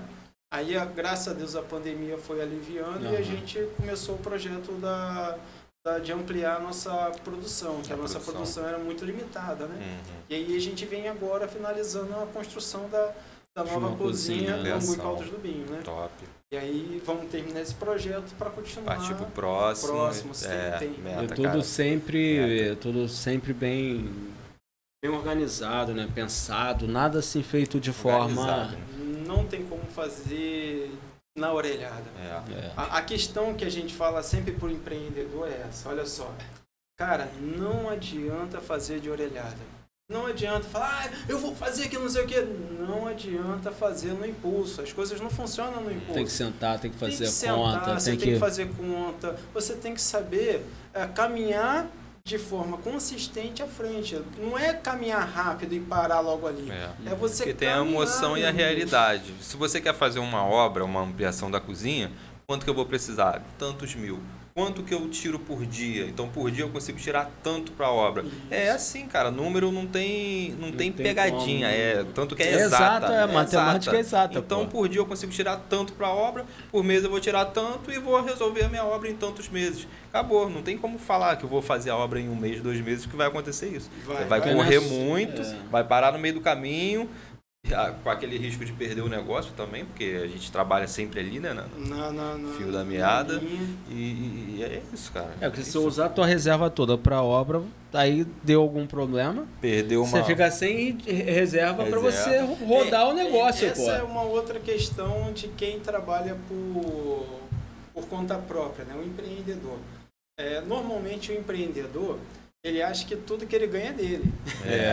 [0.52, 4.72] Aí, a- graças a Deus, a pandemia foi aliviando e a gente começou o projeto
[4.82, 5.38] da,
[5.86, 6.92] da- de ampliar a nossa
[7.24, 8.34] produção, que a, A nossa produção.
[8.34, 9.76] produção era muito limitada, né?
[9.76, 10.14] Uhum.
[10.30, 13.14] E aí a gente vem agora finalizando a construção da,
[13.56, 14.76] da nova cozinha cozinha.
[14.76, 15.82] Angu e Caldas do Binho, né?
[15.84, 16.12] top.
[16.52, 18.96] E aí vamos terminar esse projeto para continuar.
[18.96, 19.94] Partir pro próximo.
[19.94, 20.90] Próximo, sim, é, tem.
[20.98, 21.62] meta, E tudo cara.
[21.62, 24.10] sempre, tudo sempre bem,
[25.00, 26.10] bem organizado, né?
[26.16, 28.42] Pensado, nada assim feito de forma.
[28.42, 28.84] Organizado, né?
[29.30, 30.92] Não tem como fazer
[31.38, 32.10] na orelhada.
[32.20, 32.52] É.
[32.52, 32.74] É.
[32.76, 36.34] A, a questão que a gente fala sempre pro empreendedor é essa, olha só.
[36.98, 39.80] Cara, não adianta fazer de orelhada.
[40.12, 42.42] Não adianta falar, ah, eu vou fazer aqui não sei o quê.
[42.42, 44.82] Não adianta fazer no impulso.
[44.82, 46.14] As coisas não funcionam no impulso.
[46.16, 48.34] Tem que sentar, tem que fazer tem que a sentar, conta, você tem tem que...
[48.34, 48.40] que.
[48.40, 51.88] fazer conta, você tem que saber é, caminhar
[52.30, 54.22] de forma consistente à frente.
[54.38, 56.70] Não é caminhar rápido e parar logo ali.
[56.70, 56.92] É.
[57.08, 59.34] É você Porque tem a emoção e a realidade.
[59.42, 62.12] Se você quer fazer uma obra, uma ampliação da cozinha,
[62.48, 63.42] quanto que eu vou precisar?
[63.58, 64.20] Tantos mil.
[64.54, 66.06] Quanto que eu tiro por dia?
[66.06, 68.24] Então, por dia eu consigo tirar tanto para a obra.
[68.24, 68.36] Isso.
[68.52, 69.32] É assim, cara.
[69.32, 71.68] Número não tem, não, Não tem, tem pegadinha.
[71.70, 71.80] como.
[71.80, 73.06] É tanto que é, É exata.
[73.06, 74.72] exata, é, matemática é exata, Então, pô.
[74.80, 76.46] por dia eu consigo tirar tanto para a obra.
[76.72, 79.88] Por mês eu vou tirar tanto e vou resolver a minha obra em tantos meses.
[80.10, 80.50] Acabou.
[80.50, 83.06] Não tem como falar que eu vou fazer a obra em um mês, dois meses,
[83.06, 83.90] que vai acontecer isso.
[84.06, 85.56] Vai, vai vai correr nessa- muito, é.
[85.72, 87.08] vai parar no meio do caminho,
[88.04, 91.54] com aquele risco de perder o negócio também, porque a gente trabalha sempre ali, né?
[91.54, 93.42] No Na, na, na, fio da meada.
[93.90, 93.94] E,
[94.58, 95.30] e é isso, cara.
[95.42, 95.82] É, porque se Isso.
[95.82, 97.62] você usar a tua reserva toda pra obra,
[97.94, 100.10] aí deu algum problema, Perdeu uma.
[100.10, 102.66] você fica sem reserva pra você Reserva.
[102.66, 103.92] rodar o É, negócio, Essa pô.
[103.92, 107.26] é uma outra questão de quem trabalha por,
[107.94, 108.96] por conta própria, né?
[109.00, 109.78] o empreendedor.
[110.40, 112.18] É, normalmente o empreendedor,
[112.62, 114.34] ele acha que tudo que ele ganha é dele.
[114.66, 114.92] É,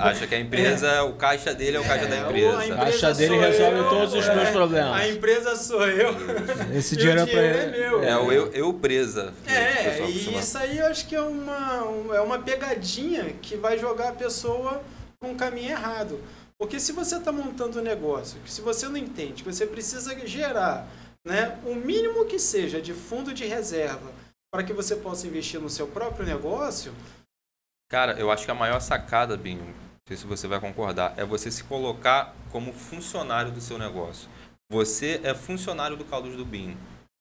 [0.00, 2.58] acha que a empresa, o caixa dele é o caixa da É, empresa.
[2.58, 4.92] a empresa caixa dele resolve eu, todos os é, meus problemas.
[4.94, 6.14] A empresa sou eu.
[6.72, 7.78] Esse e dinheiro é pra dinheiro é ele.
[7.78, 8.04] meu.
[8.04, 9.34] É o eu, eu presa.
[9.44, 13.76] É, e isso aí eu acho que é uma, um- é uma pegadinha que vai
[13.76, 14.80] jogar a pessoa
[15.20, 16.20] num caminho errado.
[16.56, 20.14] Porque se você está montando um negócio, que se você não entende que você precisa
[20.28, 20.86] gerar
[21.24, 24.19] né, o mínimo que seja de fundo de reserva
[24.50, 26.92] para que você possa investir no seu próprio negócio,
[27.90, 29.74] Cara, eu acho que a maior sacada, Binho, não
[30.06, 34.30] sei se você vai concordar, é você se colocar como funcionário do seu negócio.
[34.70, 36.78] Você é funcionário do Caldos do Binho.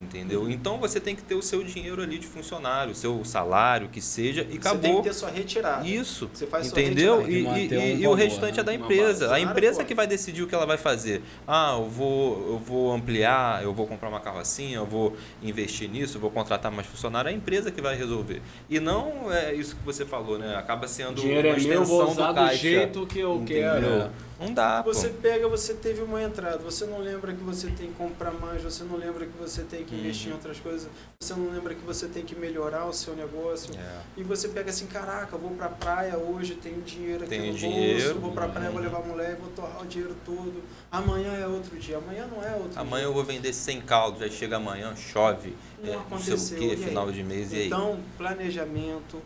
[0.09, 0.49] Entendeu?
[0.49, 3.99] Então você tem que ter o seu dinheiro ali de funcionário, o seu salário, que
[3.99, 5.03] seja, e você tem acabou.
[5.03, 5.85] que ter sua retirada.
[5.85, 7.17] Isso, Você faz sua entendeu?
[7.21, 7.29] retirada.
[7.33, 8.61] E, e- um e- e o valor, restante né?
[8.61, 9.27] é da empresa.
[9.27, 9.33] base.
[9.33, 11.21] A empresa Claro, que vai decidir o que ela vai fazer.
[11.45, 16.15] Ah, eu vou, eu vou ampliar, eu vou comprar uma carrocinha, eu vou investir nisso,
[16.15, 17.27] eu vou contratar mais funcionário.
[17.27, 18.41] É a empresa que vai resolver.
[18.69, 20.55] E não é isso que você falou, né?
[20.55, 22.55] Acaba sendo dinheiro uma é meu, vou extensão usar do do caixa.
[22.57, 23.73] jeito que eu Entendeu?
[23.73, 24.11] quero.
[24.39, 24.93] Não dá, pô.
[24.93, 28.63] Você pega, você teve uma entrada, você não lembra que você tem que comprar mais,
[28.63, 31.81] você não lembra que você tem que investir em outras coisas, você não lembra que
[31.81, 33.73] você tem que melhorar o seu negócio.
[33.77, 34.01] É.
[34.17, 38.03] E você pega assim, caraca, vou pra praia hoje, tenho dinheiro aqui Tenho no dinheiro,
[38.05, 38.83] bolso, vou pra praia, vou uhum.
[38.83, 40.63] levar a mulher, vou torrar o dinheiro todo.
[40.91, 43.09] Amanhã é outro dia, amanhã não é outro Amanhã dia.
[43.09, 46.59] eu vou vender 100 caldos, aí chega amanhã, chove, Não é, não sei aconteceu, o
[46.61, 46.77] que, aí?
[46.77, 47.67] final de mês, e aí?
[47.67, 49.21] Então, planejamento,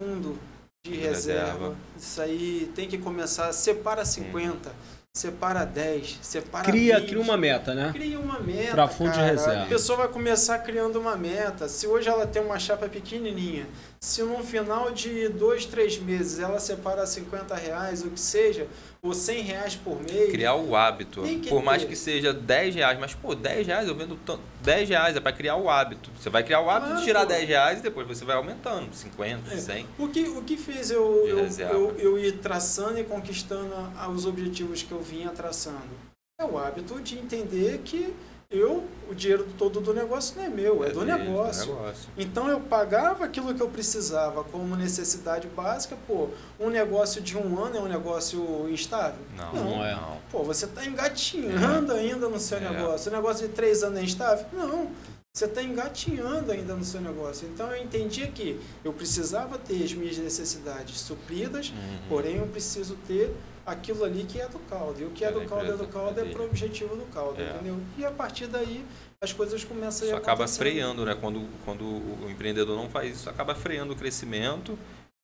[0.00, 0.38] fundo
[0.86, 1.76] de De reserva, reserva.
[1.98, 4.72] isso aí tem que começar, separa 50,
[5.18, 7.08] separa 10, separa Cria, 20.
[7.08, 7.90] cria uma meta, né?
[7.92, 8.70] Cria uma meta.
[8.72, 9.64] Pra fundo de reserva.
[9.64, 11.68] A pessoa vai começar criando uma meta.
[11.68, 13.66] Se hoje ela tem uma chapa pequenininha,
[14.00, 18.66] se no final de dois, três meses ela separa 50 reais, o que seja,
[19.02, 21.22] ou 100 reais por mês, Criar o hábito.
[21.48, 21.88] Por mais ter.
[21.88, 24.42] que seja 10 reais, mas pô, 10 reais eu vendo tanto.
[24.62, 26.10] 10 reais é para criar o hábito.
[26.18, 27.26] Você vai criar o hábito Claro, de tirar pô.
[27.26, 28.92] 10 reais e depois você vai aumentando.
[28.94, 29.56] 50, É.
[29.56, 29.86] 100.
[29.98, 33.74] O que, o que fez eu, eu, eu, eu ir traçando e conquistando
[34.14, 36.08] os objetivos que eu vinha traçando?
[36.40, 38.14] É o hábito de entender que
[38.50, 41.66] eu, o dinheiro todo do negócio não é meu, é, do dele, negócio.
[41.74, 42.08] negócio.
[42.16, 45.98] Então eu pagava aquilo que eu precisava como necessidade básica.
[46.06, 49.20] Pô, um negócio de um ano é um negócio instável?
[49.36, 49.64] Não, Não.
[49.76, 49.94] não é.
[49.94, 50.16] não.
[50.32, 52.60] Pô, você está engatinhando ainda no seu É.
[52.70, 53.12] negócio.
[53.12, 54.46] O negócio de três anos é instável?
[54.50, 54.90] Não.
[55.36, 57.46] Você está engatinhando ainda no seu negócio.
[57.52, 61.98] Então eu entendi que eu precisava ter as minhas necessidades supridas, Uhum.
[62.08, 63.36] porém eu preciso ter
[63.70, 65.00] aquilo ali que é do caldo.
[65.00, 66.34] E o que é, É do caldo é do empresa, caldo é é dele.
[66.34, 67.50] pro objetivo do caldo, É.
[67.50, 67.76] entendeu?
[67.96, 68.84] E a partir daí
[69.20, 71.14] as coisas começam a Isso acaba freando, né?
[71.20, 74.78] Quando, quando o empreendedor não faz isso, acaba freando o crescimento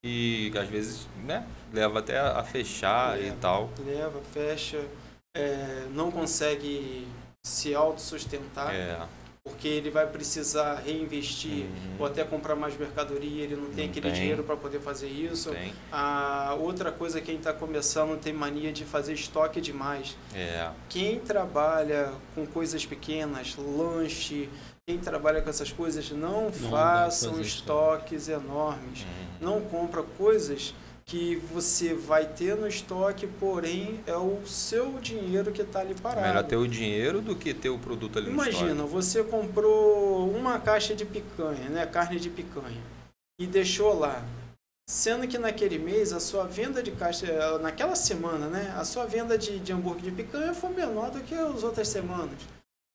[0.04, 3.37] e às vezes, né, leva até a fechar e Leva.
[3.40, 3.70] tal.
[3.87, 4.85] leva, fecha,
[5.35, 7.09] é, não consegue
[7.46, 8.98] se autossustentar, É.
[9.46, 11.96] porque ele vai precisar reinvestir Uhum.
[11.98, 14.14] ou até comprar mais mercadoria, ele não tem Não aquele tem.
[14.14, 15.50] dinheiro para poder fazer isso.
[15.92, 20.16] A outra coisa, quem está começando tem mania de fazer estoque demais.
[20.35, 20.70] É.
[20.88, 24.48] Quem trabalha com coisas pequenas, lanche,
[24.87, 29.46] quem trabalha com essas coisas, não, pra façam estoques enormes Uhum.
[29.46, 30.74] não compra coisas
[31.06, 36.26] que você vai ter no estoque, porém é o seu dinheiro que está ali parado.
[36.26, 38.90] melhor ter o dinheiro do que ter o produto ali no Imagina, estoque.
[38.90, 42.80] você comprou uma caixa de picanha, né, carne de picanha,
[43.38, 44.24] e deixou lá.
[44.88, 49.36] Sendo que naquele mês a sua venda de caixa, naquela semana, né, a sua venda
[49.36, 52.38] de, de hambúrguer de picanha foi menor do que as outras semanas.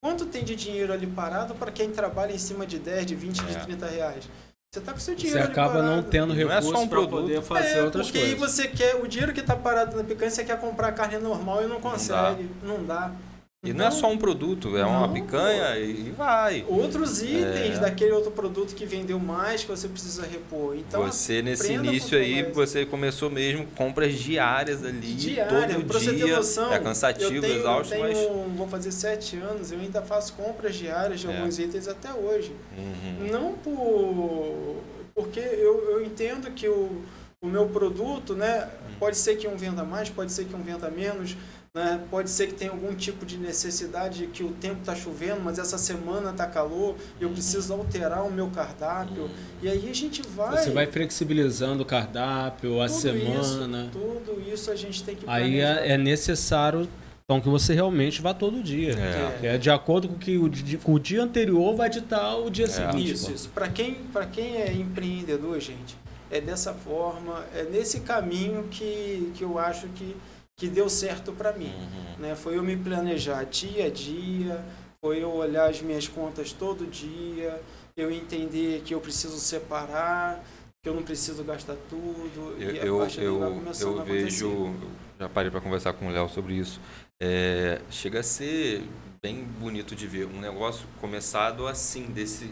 [0.03, 3.41] Quanto tem de dinheiro ali parado para quem trabalha em cima de 10, de 20,
[3.41, 3.45] É.
[3.45, 4.29] de 30 reais?
[4.71, 7.21] Você está com seu Você dinheiro ali acaba não tendo Não é um pra produto.
[7.21, 8.35] poder fazer é, outras porque coisas.
[8.35, 11.63] aí você quer, o dinheiro que está parado na picanha, você quer comprar carne normal
[11.63, 13.11] e não consegue, não dá.
[13.61, 16.63] E não é Então, só um produto, é uma Não, picanha e vai.
[16.65, 17.79] Outros itens É.
[17.79, 20.77] daquele outro produto que vendeu mais que você precisa repor.
[20.77, 26.11] Então, você nesse início aí, você começou mesmo compras diárias ali, diária, todo pra você
[26.11, 26.37] ter dia.
[26.37, 28.17] noção, é cansativo, eu tenho, exausto, eu mas.
[28.55, 31.35] Vou fazer sete anos, eu ainda faço compras diárias de É.
[31.37, 32.55] alguns itens até hoje.
[32.77, 33.27] Uhum.
[33.29, 34.77] Não por.
[35.13, 37.01] Porque eu, eu entendo que o,
[37.41, 38.69] o meu produto, né?
[38.97, 41.35] Pode ser que um venda mais, pode ser que um venda menos.
[41.73, 42.01] Né?
[42.09, 45.77] Pode ser que tenha algum tipo de necessidade que o tempo está chovendo, mas essa
[45.77, 49.29] semana está calor, eu preciso alterar o meu cardápio.
[49.61, 50.57] E aí a gente vai.
[50.57, 53.83] Você vai flexibilizando o cardápio, a semana.
[53.83, 56.89] Isso, tudo isso a gente tem que Aí é, é necessário
[57.29, 58.95] então que você realmente vá todo dia.
[59.43, 59.53] É.
[59.53, 62.65] É de acordo com que o dia, com o dia anterior vai ditar o dia
[62.65, 62.67] É.
[62.67, 63.11] seguinte.
[63.11, 63.49] Isso, isso.
[63.49, 65.95] Para quem, pra quem é empreendedor, gente,
[66.31, 70.15] é dessa forma, é nesse caminho que, que eu acho que,
[70.59, 71.73] que deu certo para mim.
[71.73, 72.19] Uhum.
[72.19, 72.35] Né?
[72.35, 74.63] Foi eu me planejar dia a dia,
[75.01, 77.59] foi eu olhar as minhas contas todo dia,
[77.95, 80.43] eu entender que eu preciso separar,
[80.83, 82.57] que eu não preciso gastar tudo.
[82.59, 84.75] Eu, e a eu, vai eu, eu a vejo, eu
[85.17, 86.81] já parei para conversar com o Léo sobre isso.
[87.21, 88.83] É, chega a ser
[89.21, 92.51] bem bonito de ver um negócio começado assim, desse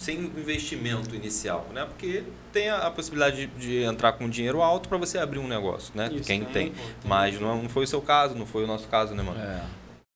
[0.00, 1.84] sem investimento inicial, né?
[1.84, 5.48] Porque tem a, a possibilidade de, de entrar com dinheiro alto para você abrir um
[5.48, 6.08] negócio, né?
[6.12, 6.70] Isso, Quem tem.
[6.70, 9.40] pô, Mas não, não foi o seu caso, não foi o nosso caso, né, mano?
[9.40, 9.64] É.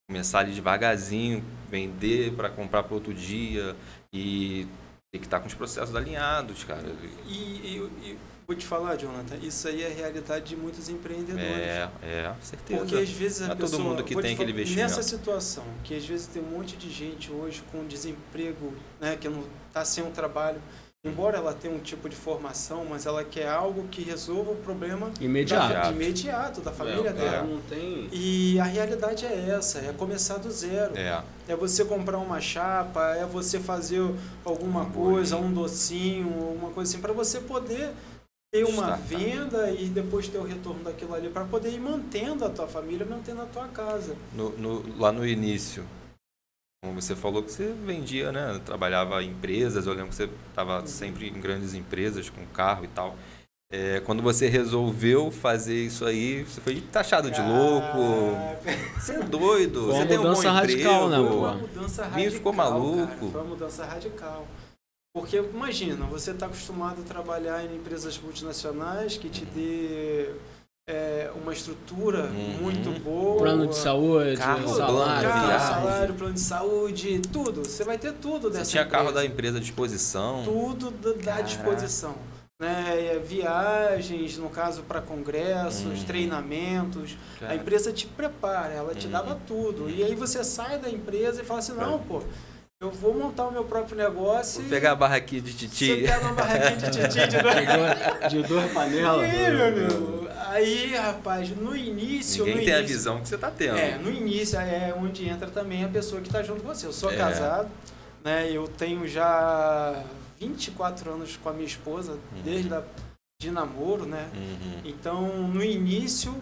[0.08, 3.74] Começar ali devagarzinho, vender para comprar para outro dia
[4.12, 4.66] e
[5.10, 6.84] tem que estar com os processos alinhados, cara.
[7.26, 8.18] E, e- e
[8.52, 11.42] vou te falar, Jonathan, isso aí é a realidade de muitos empreendedores.
[11.42, 12.80] É, é, certeza.
[12.80, 14.88] Porque às vezes a Não é todo pessoa, mundo que tem aquele falar, investimento.
[14.90, 19.28] Nessa situação, que às vezes tem um monte de gente hoje com desemprego, né, que
[19.28, 20.60] não está sem um trabalho,
[21.04, 25.10] embora ela tenha um tipo de formação, mas ela quer algo que resolva o problema
[25.20, 25.72] Imediato.
[25.74, 27.30] da, imediato da família É, dela.
[27.30, 28.08] cara não tem.
[28.12, 30.96] E a realidade é essa, é começar do zero.
[30.96, 31.20] É.
[31.48, 34.00] É você comprar uma chapa, é você fazer
[34.44, 35.50] alguma Um coisa, bolinho.
[35.50, 37.90] um docinho, uma coisa assim, para você poder
[38.52, 42.50] ter uma venda e depois ter o retorno daquilo ali, para poder ir mantendo a
[42.50, 44.14] tua família, mantendo a tua casa.
[44.34, 45.84] No, no- lá no início,
[46.84, 48.60] como você falou que você vendia, né?
[48.62, 52.88] Trabalhava em empresas, eu lembro que você estava sempre em grandes empresas com carro e
[52.88, 53.16] tal.
[53.72, 58.36] É, quando você resolveu fazer isso aí, você foi taxado de louco.
[59.00, 59.84] Você é doido.
[59.84, 61.28] Foi uma você tem um bom mudança radical, né, emprego.
[61.30, 61.46] Foi pô?
[61.46, 62.32] uma mudança radical.
[62.32, 63.06] ficou maluco.
[63.06, 63.16] cara.
[63.18, 64.46] Foi uma mudança radical.
[65.14, 70.30] Porque imagina, você está acostumado a trabalhar em empresas multinacionais que te dê
[70.88, 72.58] é, uma estrutura Uhum.
[72.62, 73.38] muito boa.
[73.38, 75.68] Plano de saúde, Carro, salário, carro, viagem.
[75.68, 77.60] salário, plano de saúde, tudo.
[77.64, 79.20] Você vai ter tudo dessa Você tinha carro empresa.
[79.28, 80.42] da empresa à disposição.
[80.44, 81.42] Tudo da- Caraca.
[81.42, 82.14] disposição.
[82.60, 83.20] Né?
[83.24, 86.04] Viagens, no caso, para congressos, Uhum.
[86.04, 87.16] treinamentos.
[87.38, 87.52] Cara.
[87.52, 89.12] A empresa te prepara, ela te Uhum.
[89.12, 89.90] dava tudo.
[89.90, 92.24] E aí você sai da empresa e fala assim, não, pô, eu
[93.02, 96.02] vou montar o meu próprio negócio Vou pegar a barraquinha de você titi.
[96.06, 98.32] pega uma barraquinha de titi de dois...
[98.32, 99.22] de duas panelas.
[99.32, 100.28] E aí, meu amigo?
[100.46, 102.44] Aí, rapaz, no início...
[102.44, 103.76] Ninguém no tem a início, visão que você tá tendo.
[103.78, 106.86] É, no início é onde entra também a pessoa que está junto com você.
[106.86, 107.16] Eu sou É.
[107.16, 107.68] casado,
[108.24, 108.48] né?
[108.50, 110.02] Eu tenho já
[110.38, 112.82] 24 anos com a minha esposa, desde a,
[113.40, 114.28] de namoro, né?
[114.34, 114.80] Uhum.
[114.84, 116.34] Então, no início,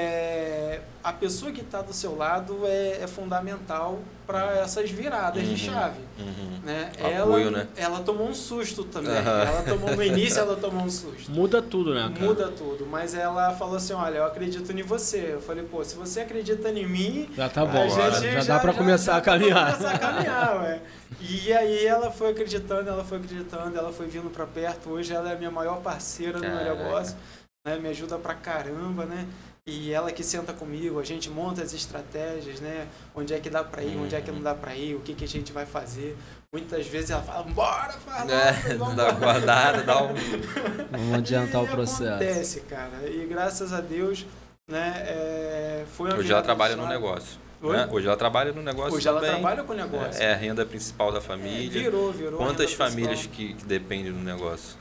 [0.00, 5.50] é, a pessoa que está do seu lado é, é fundamental para essas viradas de
[5.50, 5.56] Uhum.
[5.56, 6.00] chave.
[6.16, 6.60] Uhum.
[6.62, 6.92] Né?
[6.96, 7.68] Apoio, ela, né?
[7.76, 9.10] ela tomou um susto também.
[9.16, 9.42] Aham.
[9.42, 11.32] Ela tomou, no início, ela tomou um susto.
[11.32, 12.24] Muda tudo, né, cara?
[12.24, 15.30] Muda tudo, mas ela falou assim: Olha, eu acredito em você.
[15.32, 18.60] Eu falei: Pô, se você acredita em mim, Já tá a bom, gente já, dá
[18.60, 19.74] pra começar a caminhar.
[19.76, 20.80] começar a caminhar.
[21.20, 24.90] E aí ela foi acreditando, ela foi acreditando, ela foi vindo pra perto.
[24.90, 26.74] Hoje ela é a minha maior parceira no meu Caraca.
[26.84, 27.16] negócio,
[27.66, 27.76] né?
[27.76, 29.26] Me ajuda pra caramba, né?
[29.66, 32.86] E ela que senta comigo, a gente monta as estratégias, né?
[33.14, 35.14] Onde é que dá pra ir, onde é que não dá pra ir, o que,
[35.14, 36.16] que a gente vai fazer.
[36.52, 40.08] Muitas vezes ela fala, bora, logo, É, vamos dá uma embora." guardada, dá um.
[40.90, 42.02] Vamos adiantar E o processo.
[42.14, 43.06] Acontece, cara.
[43.08, 44.26] E graças a Deus,
[44.68, 44.94] né?
[45.06, 47.38] é, foi uma Hoje ela trabalha no negócio.
[47.62, 47.86] Né?
[47.92, 49.34] Hoje ela trabalha no negócio Hoje ela também.
[49.38, 50.20] trabalha com o negócio.
[50.22, 51.82] É, é a renda principal da É, família.
[51.82, 52.38] virou, virou.
[52.38, 53.36] Quantas famílias principal.
[53.36, 54.76] que, que dependem do negócio?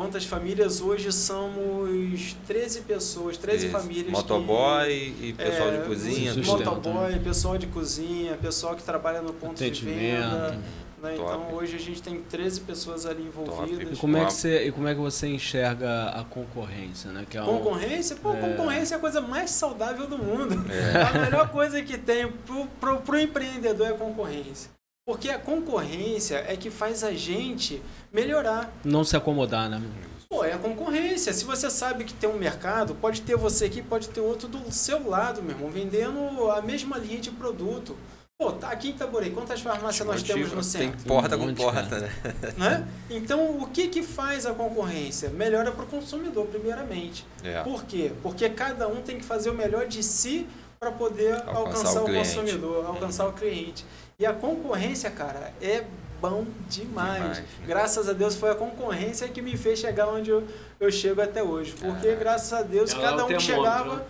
[0.00, 0.80] Quantas famílias?
[0.80, 4.06] Hoje somos 13 pessoas, 13 Esse famílias.
[4.06, 4.88] que- Motoboy
[5.20, 6.34] e pessoal é, de cozinha.
[6.36, 10.58] Motoboy, pessoal de cozinha, pessoal que trabalha no ponto de venda.
[11.02, 11.14] né?
[11.16, 13.98] Então hoje a gente tem 13 pessoas ali E envolvidas.
[13.98, 17.26] como, é que você, e como é que você enxerga a concorrência, né?
[17.28, 18.16] Que é um- Concorrência?
[18.16, 18.36] Pô, É.
[18.40, 20.54] concorrência é a coisa mais saudável do mundo.
[20.72, 21.02] É.
[21.18, 24.70] A melhor coisa que tem pro, pro, pro empreendedor é a concorrência.
[25.10, 27.82] Porque a concorrência é que faz a gente
[28.12, 28.72] melhorar.
[28.84, 29.82] Não se acomodar, né?
[30.28, 31.32] Pô, é a concorrência.
[31.32, 34.70] Se você sabe que tem um mercado, pode ter você aqui, pode ter outro do
[34.70, 37.96] seu lado, meu irmão, vendendo a mesma linha de produto.
[38.38, 41.04] Pô, tá aqui em Itaborei, quantas farmácias nós temos no Tem centro?
[41.08, 42.10] porta Um com porta, né?
[42.56, 42.88] Né?
[43.10, 45.28] Então, o que, que faz a concorrência?
[45.30, 47.26] Melhora para o consumidor, primeiramente.
[47.42, 47.64] É.
[47.64, 48.12] Por quê?
[48.22, 50.46] Porque cada um tem que fazer o melhor de si
[50.78, 53.84] para poder Alcançar alcançar, o o, consumidor, alcançar o cliente.
[54.20, 55.82] E a concorrência, cara, é
[56.20, 57.14] bom demais.
[57.22, 57.44] Demais, né?
[57.66, 60.46] Graças a Deus foi a concorrência que me fez chegar onde eu,
[60.78, 61.72] eu chego até hoje.
[61.80, 63.96] Porque graças a Deus é cada um que chegava.
[63.96, 64.04] né?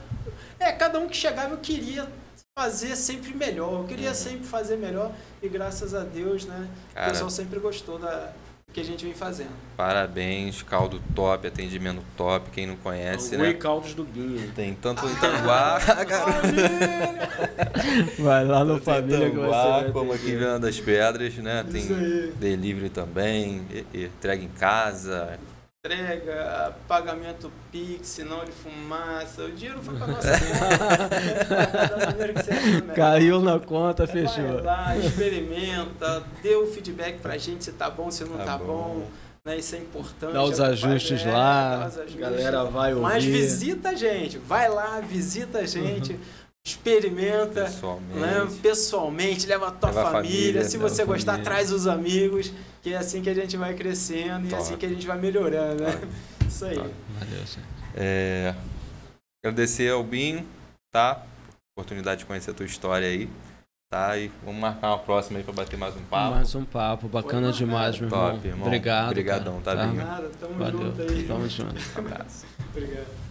[0.59, 2.09] É, cada um que chegava eu queria
[2.59, 3.83] fazer sempre melhor.
[3.83, 4.15] Eu queria Uhum.
[4.15, 6.69] sempre fazer melhor e graças a Deus, né?
[6.93, 7.07] Cara.
[7.07, 8.33] O pessoal sempre gostou da
[8.73, 9.51] que a gente vem fazendo.
[9.77, 12.51] Parabéns, caldo top, atendimento top.
[12.51, 13.53] Quem não conhece, Oi, né?
[13.55, 14.49] Caldos do Binha.
[14.55, 15.79] Tem tanto em Tanguá,
[18.19, 21.65] Vai lá no Família que você Tanguá vai como aqui em Viana das Pedras, né?
[21.71, 22.33] Tem Isso aí.
[22.39, 23.63] delivery também,
[23.93, 25.39] entrega em casa.
[25.91, 31.21] Entrega, pagamento Pix, sinal de fumaça, o dinheiro foi pra nossa conta.
[32.87, 32.95] Né?
[32.95, 34.45] Caiu na conta, fechou.
[34.45, 38.59] Vai lá, experimenta, dê o feedback pra gente se tá bom, se não Tá tá,
[38.59, 38.67] bom.
[38.67, 39.07] bom.
[39.43, 39.57] né?
[39.57, 40.35] Isso é importante.
[40.35, 42.21] Dá os É, ajustes lá, os ajustes.
[42.21, 43.03] galera vai ouvir.
[43.03, 46.21] Mas visita a gente, vai lá, visita a gente,
[46.67, 47.65] experimenta.
[47.65, 48.19] Pessoalmente.
[48.19, 50.37] né, pessoalmente, leva a tua Leva família.
[50.39, 51.51] família, Se leva você gostar, família.
[51.51, 52.53] traz os amigos,
[52.83, 54.63] que é assim que a gente vai crescendo e é Top.
[54.63, 56.01] assim que a gente vai melhorando, né?
[56.49, 56.77] Isso aí.
[56.77, 56.91] Top.
[57.19, 57.45] Valeu.
[57.95, 58.55] É,
[59.45, 60.47] agradecer ao Binho,
[60.93, 61.23] tá?
[61.77, 63.29] Oportunidade de conhecer a tua história aí,
[63.91, 64.17] tá?
[64.19, 66.35] E vamos marcar uma próxima aí pra bater mais um papo.
[66.35, 68.45] Mais um papo, bacana Foi demais, meu Top, irmão.
[68.45, 68.67] irmão.
[68.67, 69.07] Obrigado.
[69.09, 69.77] Obrigadão, cara.
[69.79, 70.05] tá, Binho?
[70.05, 70.79] Nada, tamo Valeu.
[70.79, 71.23] junto aí.
[71.25, 71.75] Tamo junto.
[71.75, 72.47] Um abraço.
[72.71, 73.30] Obrigado.